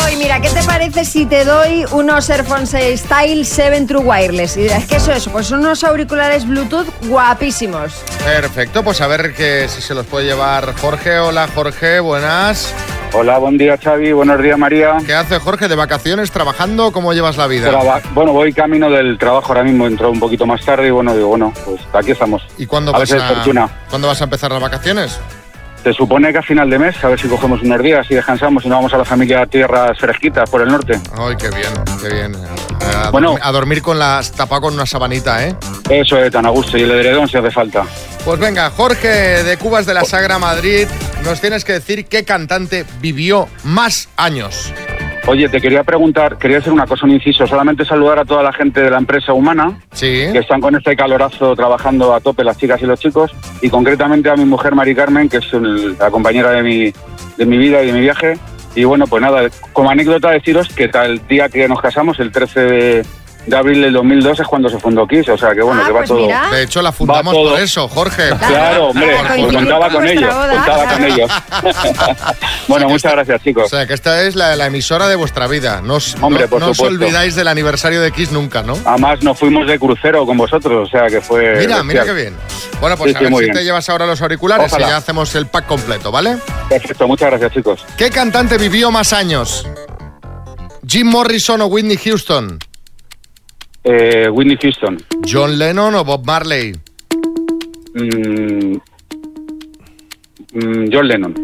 [0.00, 4.56] Doy, mira, ¿qué te parece si te doy unos Airphone 6 Style 7 True Wireless?
[4.56, 5.30] Y dirás, ¿qué es eso?
[5.30, 8.02] Pues son unos auriculares Bluetooth guapísimos.
[8.24, 11.18] Perfecto, pues a ver que si se los puede llevar Jorge.
[11.18, 12.74] Hola Jorge, buenas.
[13.12, 14.96] Hola, buen día Xavi, buenos días María.
[15.06, 15.68] ¿Qué hace Jorge?
[15.68, 16.90] ¿De vacaciones, trabajando?
[16.90, 17.68] ¿Cómo llevas la vida?
[17.70, 21.14] Traba- bueno, voy camino del trabajo ahora mismo, entró un poquito más tarde y bueno,
[21.14, 22.42] digo, bueno, pues aquí estamos.
[22.58, 23.68] ¿Y cuándo a vas veces a, fortuna.
[23.88, 25.20] ¿cuándo vas a empezar las vacaciones?
[25.84, 28.64] Se supone que a final de mes, a ver si cogemos unos días y descansamos
[28.64, 30.98] y nos vamos a la familia a tierras fresquitas por el norte.
[31.14, 31.68] Ay, qué bien,
[32.00, 32.32] qué bien.
[32.80, 33.36] A, Bueno.
[33.40, 35.54] a dormir con las tapado con una sabanita, ¿eh?
[35.90, 37.84] Eso es tan a gusto y el edredón si hace falta.
[38.24, 40.86] Pues venga, Jorge de Cubas de la Sagra Madrid,
[41.22, 44.72] nos tienes que decir qué cantante vivió más años.
[45.26, 48.52] Oye, te quería preguntar, quería hacer una cosa, un inciso, solamente saludar a toda la
[48.52, 50.26] gente de la empresa humana, Sí.
[50.30, 54.28] que están con este calorazo trabajando a tope las chicas y los chicos, y concretamente
[54.28, 56.92] a mi mujer Mari Carmen, que es el- la compañera de mi,
[57.38, 58.34] de mi vida y de mi viaje.
[58.74, 62.60] Y bueno, pues nada, como anécdota deciros que el día que nos casamos, el 13
[62.60, 63.06] de,
[63.46, 65.92] de abril del 2002, es cuando se fundó Kiss, o sea que bueno, Ah, que
[65.92, 66.18] va pues todo...
[66.20, 66.48] mira.
[66.50, 68.30] De hecho, la fundamos por eso, Jorge.
[68.38, 70.50] Claro, hombre, pues contaba con ellos, boda.
[70.54, 71.30] contaba con ellos.
[72.68, 73.70] bueno, muchas gracias, O chicos.
[73.70, 75.80] sea, que esta es la, la emisora de vuestra vida.
[75.82, 78.76] No os, Hombre, no- por no os olvidáis del aniversario de Kiss nunca, ¿no?
[78.84, 81.56] Además, nos fuimos de crucero con vosotros, o sea que fue...
[81.58, 82.36] Mira, mira qué bien.
[82.80, 83.56] Bueno, pues Sí, a sí, ver muy si bien.
[83.58, 84.86] te llevas ahora los auriculares Ojalá.
[84.86, 86.36] y ya hacemos el pack completo, ¿vale?
[86.68, 87.84] Perfecto, muchas gracias, chicos.
[87.96, 89.66] ¿Qué cantante vivió más años?
[90.86, 92.58] ¿Jim Morrison o Whitney Houston?
[93.84, 94.96] Eh, Whitney Houston.
[95.30, 96.72] ¿John Lennon o Bob Marley?
[97.94, 98.76] Mm,
[100.52, 101.34] mm, John Lennon.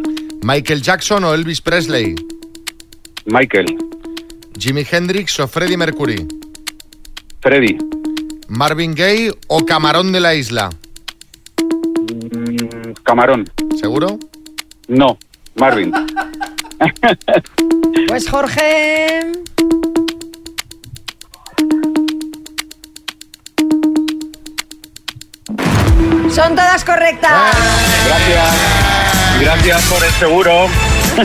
[0.42, 2.14] ¿Michael Jackson o Elvis Presley?
[3.26, 3.66] Michael.
[4.58, 6.26] ¿Jimi Hendrix o Freddie Mercury?
[7.42, 7.76] Freddy.
[8.48, 10.70] ¿Marvin Gaye o Camarón de la Isla?
[11.62, 13.44] Mm, Camarón.
[13.78, 14.18] ¿Seguro?
[14.88, 15.18] No,
[15.56, 15.92] Marvin.
[18.08, 19.20] Pues Jorge.
[26.30, 27.32] Son todas correctas.
[28.06, 29.40] Gracias.
[29.40, 30.66] Gracias por el seguro.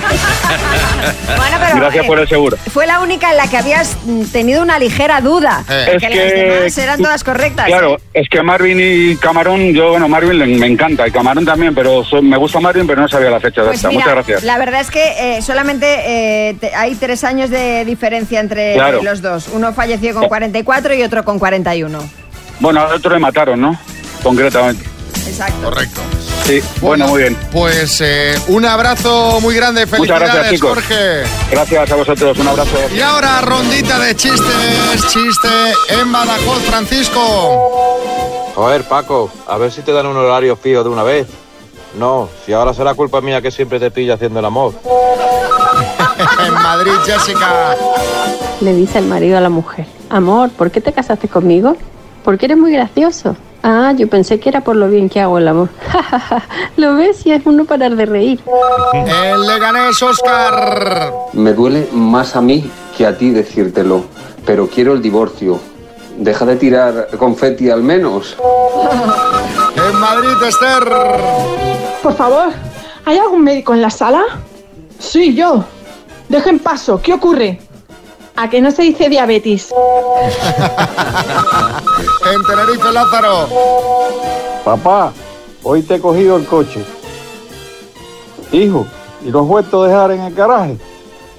[1.37, 2.57] Bueno, pero Gracias eh, por el seguro.
[2.73, 3.95] fue la única en la que habías
[4.31, 5.63] tenido una ligera duda.
[5.69, 5.91] Eh.
[5.95, 7.67] Es las que- demás eran todas correctas.
[7.67, 11.75] Claro, es que Marvin y Camarón, yo, bueno, Marvin le- me encanta y Camarón también,
[11.75, 13.89] pero so- me gusta Marvin, pero no sabía la fecha Pues exacta.
[13.89, 14.43] mira, Muchas gracias.
[14.43, 15.85] la verdad es que eh, solamente
[16.49, 19.03] eh, te- hay tres años de diferencia entre Claro.
[19.03, 19.47] los dos.
[19.53, 21.99] Uno falleció con 44 y otro con 41.
[22.59, 23.79] Bueno, al otro le mataron, ¿no?
[24.25, 24.83] Concretamente.
[25.27, 25.65] Exacto.
[25.65, 26.01] Correcto.
[26.45, 27.37] Sí, bueno, muy bien.
[27.51, 30.69] Pues eh, un abrazo muy grande, Muchas felicidades, gracias, chicos.
[30.73, 31.23] Jorge.
[31.51, 32.75] Gracias a vosotros, un abrazo.
[32.95, 35.47] Y ahora rondita de chistes, chiste
[35.89, 37.21] en Badajoz, Francisco.
[38.55, 41.27] Joder, Paco, a ver si te dan un horario fijo de una vez.
[41.99, 44.73] No, si ahora será culpa mía que siempre te pilla haciendo el amor.
[46.47, 47.75] en Madrid, Jessica.
[48.59, 51.77] Le dice el marido a la mujer, amor, ¿por qué te casaste conmigo?
[52.23, 53.37] Porque eres muy gracioso.
[53.67, 55.69] Ah, yo pensé que era por lo bien que hago el amor.
[56.77, 58.39] lo ves y es uno parar de reír.
[58.93, 61.11] El Leganés, Oscar.
[61.33, 64.03] Me duele más a mí que a ti decírtelo,
[64.45, 65.59] pero quiero el divorcio.
[66.15, 68.37] Deja de tirar confeti al menos.
[69.75, 70.83] En Madrid, Esther.
[72.03, 72.49] Por favor,
[73.03, 74.21] ¿hay algún médico en la sala?
[74.99, 75.65] Sí, yo.
[76.29, 77.59] Dejen paso, ¿qué ocurre?
[78.37, 79.73] ¿A que no se dice diabetes?
[82.33, 83.47] En Tenerife, Lázaro.
[84.65, 85.13] Papá,
[85.61, 86.83] hoy te he cogido el coche.
[88.51, 88.87] Hijo,
[89.23, 90.75] ¿y lo has vuelto a dejar en el garaje?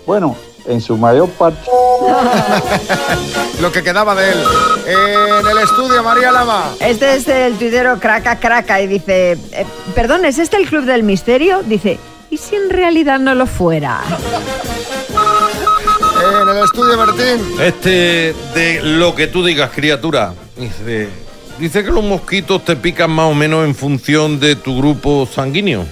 [0.07, 1.69] Bueno, en su mayor parte.
[3.61, 4.45] Lo que quedaba de él.
[4.87, 6.75] En el estudio, María Lama.
[6.79, 11.03] Este es el tuitero Craca Craca y dice, eh, perdón, ¿es este el Club del
[11.03, 11.63] Misterio?
[11.65, 11.99] Dice,
[12.31, 14.03] ¿y si en realidad no lo fuera?
[16.17, 17.61] En el estudio, Martín.
[17.61, 20.35] Este de lo que tú digas, criatura.
[20.57, 21.09] Dice,
[21.59, 25.85] dice que los mosquitos te pican más o menos en función de tu grupo sanguíneo.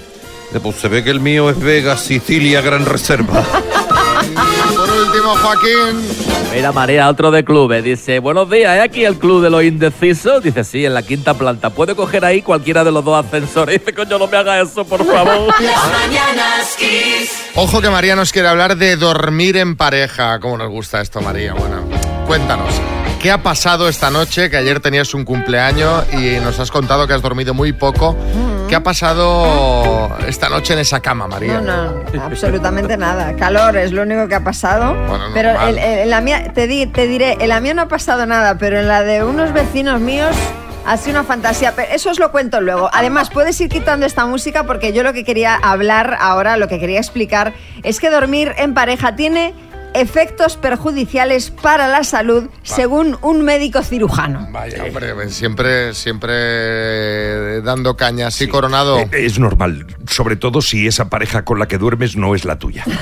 [0.63, 3.45] Pues se ve que el mío es Vega, Sicilia, Gran Reserva.
[4.95, 6.09] Último, Joaquín.
[6.53, 7.83] Mira, María, otro de clubes.
[7.83, 10.43] Dice, buenos días, ¿es aquí el club de los indecisos?
[10.43, 11.71] Dice, sí, en la quinta planta.
[11.71, 13.81] ¿Puede coger ahí cualquiera de los dos ascensores?
[13.81, 15.53] Dice, coño, no me haga eso, por favor.
[15.61, 17.45] Mañanas Kiss.
[17.57, 20.39] Ojo que María nos quiere hablar de dormir en pareja.
[20.39, 21.55] ¿Cómo nos gusta esto, María?
[21.55, 21.83] Bueno,
[22.27, 22.73] cuéntanos.
[23.25, 24.51] ¿Qué ha pasado esta noche?
[24.51, 28.15] Que ayer tenías un cumpleaños y nos has contado que has dormido muy poco.
[28.69, 31.59] ¿Qué ha pasado esta noche en esa cama, María?
[31.63, 33.35] No, no, absolutamente nada.
[33.35, 34.93] Calor es lo único que ha pasado.
[35.09, 37.89] Bueno, pero el- en la mía, te, di- te diré, en la mía no ha
[37.89, 40.37] pasado nada, pero en la de unos vecinos míos
[40.85, 41.73] ha sido una fantasía.
[41.75, 42.91] Pero eso os lo cuento luego.
[42.93, 46.79] Además, puedes ir quitando esta música porque yo lo que quería hablar ahora, lo que
[46.79, 47.55] quería explicar,
[47.85, 49.55] es que dormir en pareja tiene
[49.95, 54.49] efectos perjudiciales para la salud, según un médico cirujano.
[54.51, 58.31] Vaya, hombre, siempre, siempre dando caña.
[58.31, 58.99] Sí, Coronado.
[58.99, 62.59] Eh, Es normal, sobre todo si esa pareja con la que duermes no es la
[62.59, 62.85] tuya.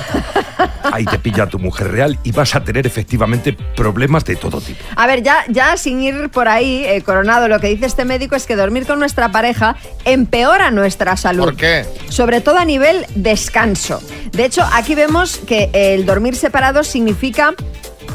[0.91, 4.79] Ahí te pilla tu mujer real y vas a tener efectivamente problemas de todo tipo.
[4.95, 8.35] A ver, ya, ya sin ir por ahí, eh, Coronado, lo que dice este médico
[8.35, 9.75] es que dormir con nuestra pareja
[10.05, 11.45] empeora nuestra salud.
[11.45, 11.85] ¿Por qué?
[12.09, 14.01] Sobre todo a nivel descanso.
[14.33, 16.35] De hecho, aquí vemos que el dormir
[16.83, 17.53] significa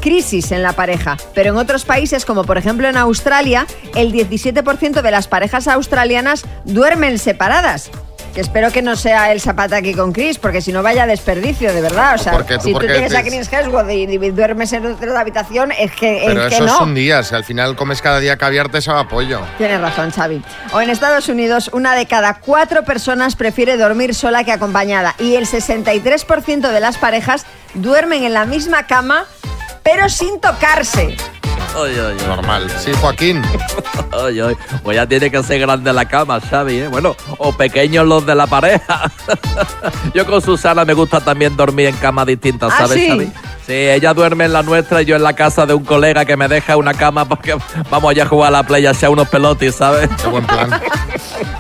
[0.00, 5.02] crisis en la pareja, pero en otros países como por ejemplo en Australia, el 17%
[5.02, 7.90] de las parejas australianas duermen separadas.
[8.34, 11.72] Que espero que no sea el zapata aquí con Chris, porque si no vaya desperdicio,
[11.72, 12.14] de verdad.
[12.14, 12.56] O sea, ¿Por qué?
[12.58, 13.22] ¿Tú si tú tienes a?
[13.22, 16.74] Chris Hemsworth y, y duermes en otra habitación, es que, Pero es que eso no.
[16.74, 17.22] es un día.
[17.22, 19.40] Si al final comes cada día caviar, te sabe a pollo.
[19.56, 20.42] Tienes razón, Xavi.
[20.72, 25.14] O en Estados Unidos, una de cada cuatro personas prefiere dormir sola que acompañada.
[25.18, 29.24] Y el 63% de las parejas duermen en la misma cama,
[29.82, 31.16] pero sin tocarse.
[32.26, 32.70] Normal.
[32.78, 33.42] Sí, Joaquín.
[34.82, 36.88] Pues ya tiene que ser grande la cama, Xavi, ¿eh?
[36.88, 39.10] Bueno, o pequeños los de la pareja.
[40.14, 43.08] yo con Susana me gusta también dormir en camas distintas, ¿Ah, ¿sabes, sí?
[43.08, 43.32] Xavi?
[43.68, 46.38] Sí, ella duerme en la nuestra y yo en la casa de un colega que
[46.38, 47.54] me deja una cama porque
[47.90, 50.08] vamos allá a jugar a la playa, sea unos pelotis, ¿sabes?
[50.22, 50.70] Qué buen plan.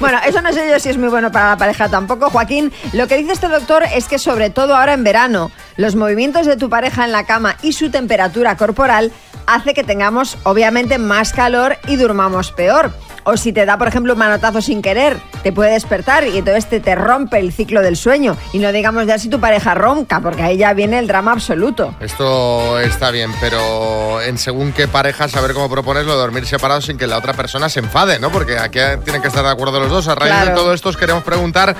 [0.00, 2.72] Bueno, eso no sé yo si es muy bueno para la pareja tampoco, Joaquín.
[2.94, 6.56] Lo que dice este doctor es que sobre todo ahora en verano, los movimientos de
[6.56, 9.12] tu pareja en la cama y su temperatura corporal
[9.46, 12.90] hace que tengamos obviamente más calor y durmamos peor.
[13.30, 16.66] O si te da, por ejemplo, un manotazo sin querer, te puede despertar y entonces
[16.66, 18.38] te, te rompe el ciclo del sueño.
[18.54, 21.94] Y no digamos ya si tu pareja ronca, porque ahí ya viene el drama absoluto.
[22.00, 27.06] Esto está bien, pero en según qué pareja saber cómo proponerlo, dormir separados sin que
[27.06, 28.30] la otra persona se enfade, ¿no?
[28.30, 30.08] Porque aquí tienen que estar de acuerdo los dos.
[30.08, 31.76] A raíz de todo esto os queremos preguntar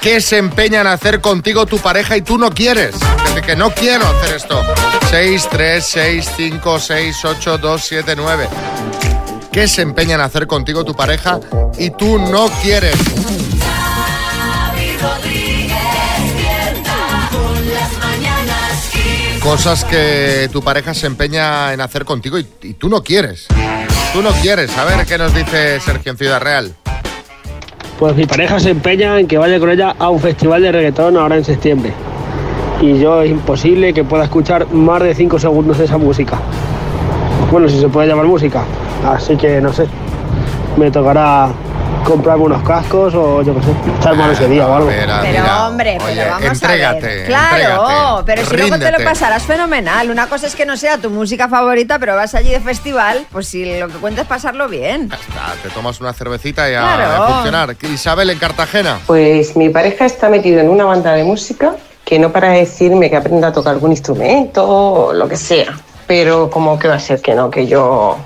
[0.00, 2.94] qué se empeña en hacer contigo tu pareja y tú no quieres.
[3.34, 4.62] Que, que no quiero hacer esto.
[5.10, 8.48] 6, 3, 6, 5, 6, 8, 2, 7, 9.
[9.56, 11.40] ¿Qué se empeña en hacer contigo tu pareja
[11.78, 12.94] y tú no quieres?
[19.42, 23.46] Cosas que tu pareja se empeña en hacer contigo y, y tú no quieres.
[24.12, 24.76] Tú no quieres.
[24.76, 26.74] A ver qué nos dice Sergio en Ciudad Real.
[27.98, 31.16] Pues mi pareja se empeña en que vaya con ella a un festival de reggaetón
[31.16, 31.94] ahora en septiembre.
[32.82, 36.38] Y yo es imposible que pueda escuchar más de 5 segundos de esa música.
[37.50, 38.66] Bueno, si se puede llamar música.
[39.04, 39.86] Así que no sé.
[40.76, 41.48] Me tocará
[42.04, 44.88] comprarme unos cascos o yo qué sé, echarme a ese día o algo.
[44.88, 47.26] Pero hombre, pero Oye, vamos a entrégate, ver.
[47.26, 50.10] Claro, entrégate, pero si luego te lo pasarás fenomenal.
[50.10, 53.48] Una cosa es que no sea tu música favorita, pero vas allí de festival, pues
[53.48, 55.08] si lo que cuenta es pasarlo bien.
[55.62, 57.22] Te tomas una cervecita y a Claro.
[57.24, 57.76] a funcionar.
[57.92, 58.98] Isabel en Cartagena.
[59.06, 61.74] Pues mi pareja está metido en una banda de música
[62.04, 65.76] que no para de decirme que aprenda a tocar algún instrumento o lo que sea.
[66.06, 68.16] Pero como que va a ser que no, que yo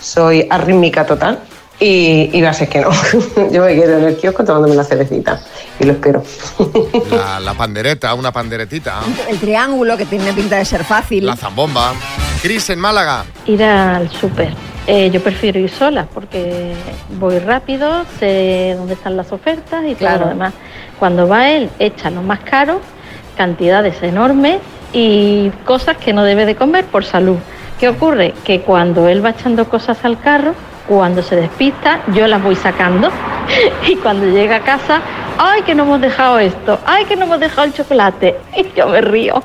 [0.00, 1.38] soy arrítmica total
[1.78, 2.90] y, y va a ser que no.
[3.50, 5.40] yo me quedo en el kiosco tomándome una cervecita
[5.78, 6.22] y lo espero.
[7.10, 9.00] La, la pandereta, una panderetita.
[9.28, 11.26] El triángulo, que tiene pinta de ser fácil.
[11.26, 11.92] La zambomba.
[12.42, 13.24] Cris en Málaga.
[13.46, 14.52] Ir al súper.
[14.86, 16.72] Eh, yo prefiero ir sola porque
[17.18, 20.24] voy rápido, sé dónde están las ofertas y todo Claro.
[20.24, 20.54] lo demás.
[20.98, 22.80] Cuando va él, echa lo más caro,
[23.36, 24.58] cantidades enormes
[24.92, 27.36] y cosas que no debe de comer por salud.
[27.80, 28.34] ¿Qué ocurre?
[28.44, 30.54] Que cuando él va echando cosas al carro,
[30.86, 33.10] cuando se despista, yo las voy sacando
[33.88, 35.00] y cuando llega a casa,
[35.38, 36.78] ¡ay que no hemos dejado esto!
[36.84, 38.36] ¡ay que no hemos dejado el chocolate!
[38.56, 39.42] Y yo me río.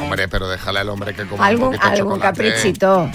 [0.00, 2.36] Hombre, pero déjale al hombre que coma un Algún, poquito de algún chocolate.
[2.44, 3.10] caprichito,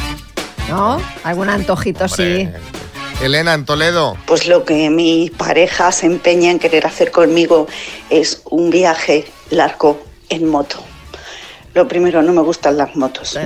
[0.69, 1.01] ¿no?
[1.23, 2.49] Algún antojito, sí.
[3.21, 4.17] Elena en Toledo.
[4.25, 7.67] Pues lo que mi pareja se empeña en querer hacer conmigo
[8.09, 10.83] es un viaje largo en moto.
[11.73, 13.37] Lo primero, no me gustan las motos.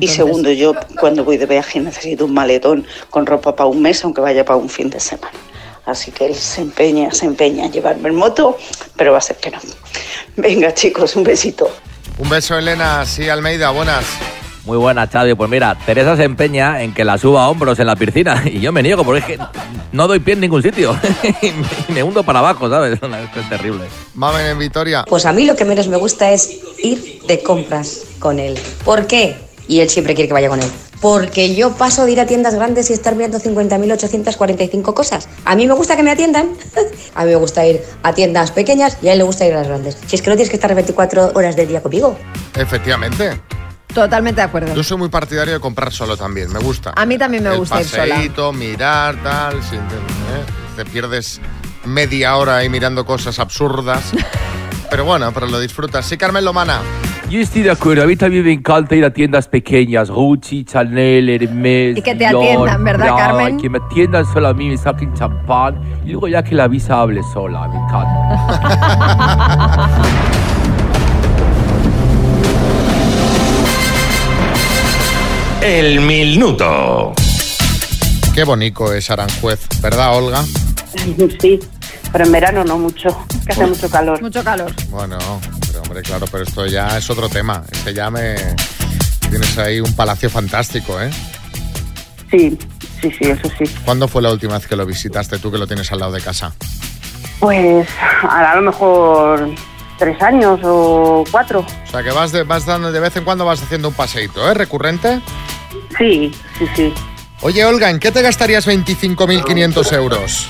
[0.00, 4.04] y segundo, yo cuando voy de viaje necesito un maletón con ropa para un mes,
[4.04, 5.36] aunque vaya para un fin de semana.
[5.86, 8.56] Así que él se empeña, se empeña en llevarme en moto,
[8.96, 9.58] pero va a ser que no.
[10.36, 11.70] Venga, chicos, un besito.
[12.18, 13.04] Un beso, Elena.
[13.04, 14.04] Sí, Almeida, buenas.
[14.66, 15.34] Muy buena, Xavi.
[15.34, 18.60] Pues mira, Teresa se empeña en que la suba a hombros en la piscina y
[18.60, 19.38] yo me niego porque es que
[19.92, 20.98] no doy pie en ningún sitio
[21.42, 22.98] y me, hundo para abajo, ¿sabes?
[23.34, 23.84] Es terrible.
[24.14, 25.04] Mamen en Vitoria.
[25.08, 28.58] Pues a mí lo que menos me gusta es ir de compras con él.
[28.84, 29.36] ¿Por qué?
[29.66, 30.70] Y él siempre quiere que vaya con él.
[31.00, 35.28] Porque yo paso de ir a tiendas grandes y estar mirando 50.845 cosas.
[35.44, 36.48] A mí me gusta que me atiendan.
[37.14, 39.58] A mí me gusta ir a tiendas pequeñas y a él le gusta ir a
[39.58, 39.98] las grandes.
[40.06, 42.16] Si es que no tienes que estar 24 horas del día conmigo.
[42.54, 43.38] Efectivamente.
[43.94, 44.74] Totalmente de acuerdo.
[44.74, 46.52] Yo soy muy partidario de comprar solo también.
[46.52, 46.92] Me gusta.
[46.96, 48.14] A mí también me El gusta ir sola.
[48.16, 49.62] paseíto, mirar, tal.
[49.62, 50.44] sin- ¿eh?
[50.76, 51.40] Te pierdes
[51.84, 54.12] media hora ahí mirando cosas absurdas.
[54.90, 56.04] pero bueno, pero lo disfrutas.
[56.06, 56.80] Sí, Carmen Lomana.
[57.30, 58.02] Yo estoy de acuerdo.
[58.02, 60.10] A mí también me encanta ir a tiendas pequeñas.
[60.10, 61.96] Gucci, Chanel, Hermes.
[61.96, 63.58] Y que te Dior, atiendan, ¿verdad, Prada, Carmen?
[63.60, 65.80] Que me atiendan solo a mí, me saquen champán.
[66.04, 67.66] Y luego ya que la visa hable sola.
[67.68, 68.34] Me encanta.
[75.64, 77.14] El minuto.
[78.34, 80.44] Qué bonito es Aranjuez, ¿verdad, Olga?
[81.40, 81.58] Sí,
[82.12, 83.08] pero en verano no mucho,
[83.46, 84.20] que hace mucho calor.
[84.20, 84.70] Mucho calor.
[84.90, 85.16] Bueno,
[85.66, 87.62] pero hombre, claro, pero esto ya es otro tema.
[87.72, 88.34] Este ya me...
[89.30, 91.10] Tienes ahí un palacio fantástico, ¿eh?
[92.30, 92.58] Sí,
[93.00, 93.64] sí, sí, eso sí.
[93.86, 96.20] ¿Cuándo fue la última vez que lo visitaste tú que lo tienes al lado de
[96.20, 96.52] casa?
[97.40, 97.88] Pues
[98.22, 99.48] a lo mejor
[99.98, 101.60] tres años o cuatro.
[101.60, 104.46] O sea, que vas, de, vas dando de vez en cuando vas haciendo un paseíto,
[104.50, 104.52] ¿eh?
[104.52, 105.22] ¿Recurrente?
[105.98, 106.92] Sí, sí, sí.
[107.42, 110.48] Oye, Olga, ¿en qué te gastarías 25.500 euros?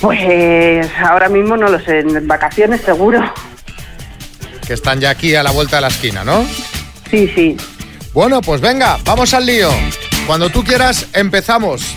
[0.00, 3.22] Pues ahora mismo no lo sé, en vacaciones seguro.
[4.66, 6.44] Que están ya aquí a la vuelta de la esquina, ¿no?
[7.10, 7.56] Sí, sí.
[8.12, 9.68] Bueno, pues venga, vamos al lío.
[10.26, 11.96] Cuando tú quieras, empezamos.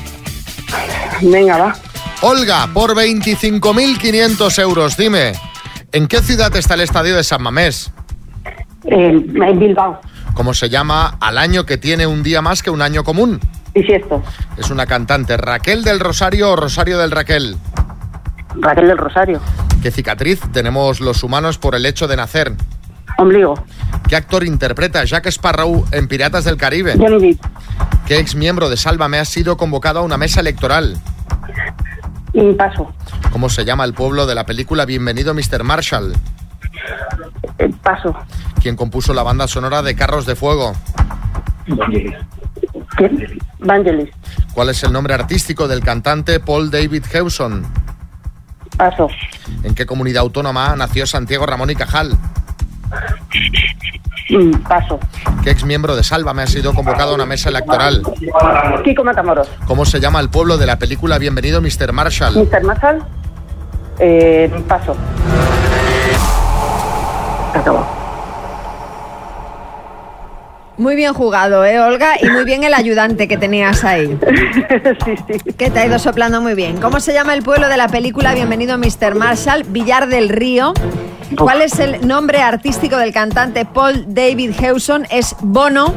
[1.22, 1.76] Venga, va.
[2.22, 5.34] Olga, por 25.500 euros, dime,
[5.92, 7.92] ¿en qué ciudad está el estadio de San Mamés?
[8.86, 10.00] En, en Bilbao.
[10.36, 13.40] ¿Cómo se llama al año que tiene un día más que un año común?
[13.74, 14.22] Bisiesto.
[14.58, 17.58] Es una cantante, Raquel del Rosario o Rosario del Raquel.
[18.60, 19.40] Raquel del Rosario.
[19.82, 22.54] ¿Qué cicatriz tenemos los humanos por el hecho de nacer?
[23.18, 23.56] Ombligo.
[24.10, 26.96] ¿Qué actor interpreta a Jack Sparrow en Piratas del Caribe?
[26.98, 27.46] Johnny Depp.
[28.06, 30.98] ¿Qué ex miembro de Sálvame ha sido convocado a una mesa electoral?
[32.34, 32.94] Y paso.
[33.32, 35.64] ¿Cómo se llama el pueblo de la película Bienvenido Mr.
[35.64, 36.14] Marshall?
[37.58, 38.14] Eh, paso.
[38.66, 40.74] ¿Quién compuso la banda sonora de Carros de Fuego?
[42.98, 43.38] ¿Qué?
[43.60, 44.10] Vangelis.
[44.56, 47.64] ¿Cuál es el nombre artístico del cantante Paul David Hewson?
[48.76, 49.08] Paso.
[49.62, 52.18] ¿En qué comunidad autónoma nació Santiago Ramón y Cajal?
[54.32, 55.00] Mm, paso.
[55.44, 58.02] ¿Qué ex miembro de Sálvame ha sido convocado a una mesa electoral?
[58.84, 59.48] Kiko Matamoros.
[59.68, 61.92] ¿Cómo se llama el pueblo de la película Bienvenido Mr.
[61.94, 62.34] Marshall?
[62.36, 62.64] Mr.
[62.64, 63.04] Marshall.
[64.00, 64.98] Eh, paso.
[67.54, 68.05] Acabó.
[70.78, 72.16] Muy bien jugado, ¿eh, Olga?
[72.22, 74.18] Y muy bien el ayudante que tenías ahí.
[75.58, 76.78] Que te ha ido soplando muy bien.
[76.78, 79.16] ¿Cómo se llama el pueblo de la película Bienvenido Mr.
[79.16, 79.64] Marshall?
[79.64, 80.74] Villar del Río.
[81.38, 85.08] ¿Cuál es el nombre artístico del cantante Paul David Hewson?
[85.10, 85.94] Es Bono.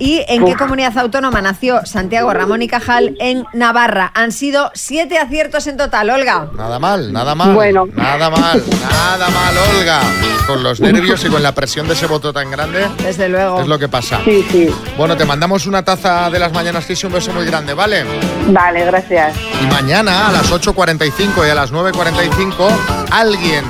[0.00, 3.16] ¿Y en qué comunidad autónoma nació Santiago Ramón y Cajal?
[3.20, 4.10] En Navarra.
[4.14, 6.48] Han sido siete aciertos en total, Olga.
[6.56, 7.52] Nada mal, nada mal.
[7.52, 7.86] Bueno.
[7.94, 10.00] Nada mal, nada mal, Olga.
[10.46, 12.88] Con los nervios y con la presión de ese voto tan grande.
[13.02, 13.60] Desde luego.
[13.60, 14.20] Es lo que pasa.
[14.24, 14.74] Sí, sí.
[14.96, 18.04] Bueno, te mandamos una taza de las mañanas Kiss y un beso muy grande, ¿vale?
[18.48, 19.36] Vale, gracias.
[19.62, 23.66] Y mañana a las 8.45 y a las 9.45 alguien,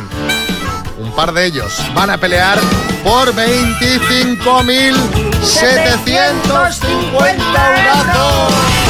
[0.97, 2.61] un par de ellos, van a pelear
[3.03, 3.35] por
[5.43, 6.83] 750
[7.89, 8.90] euros.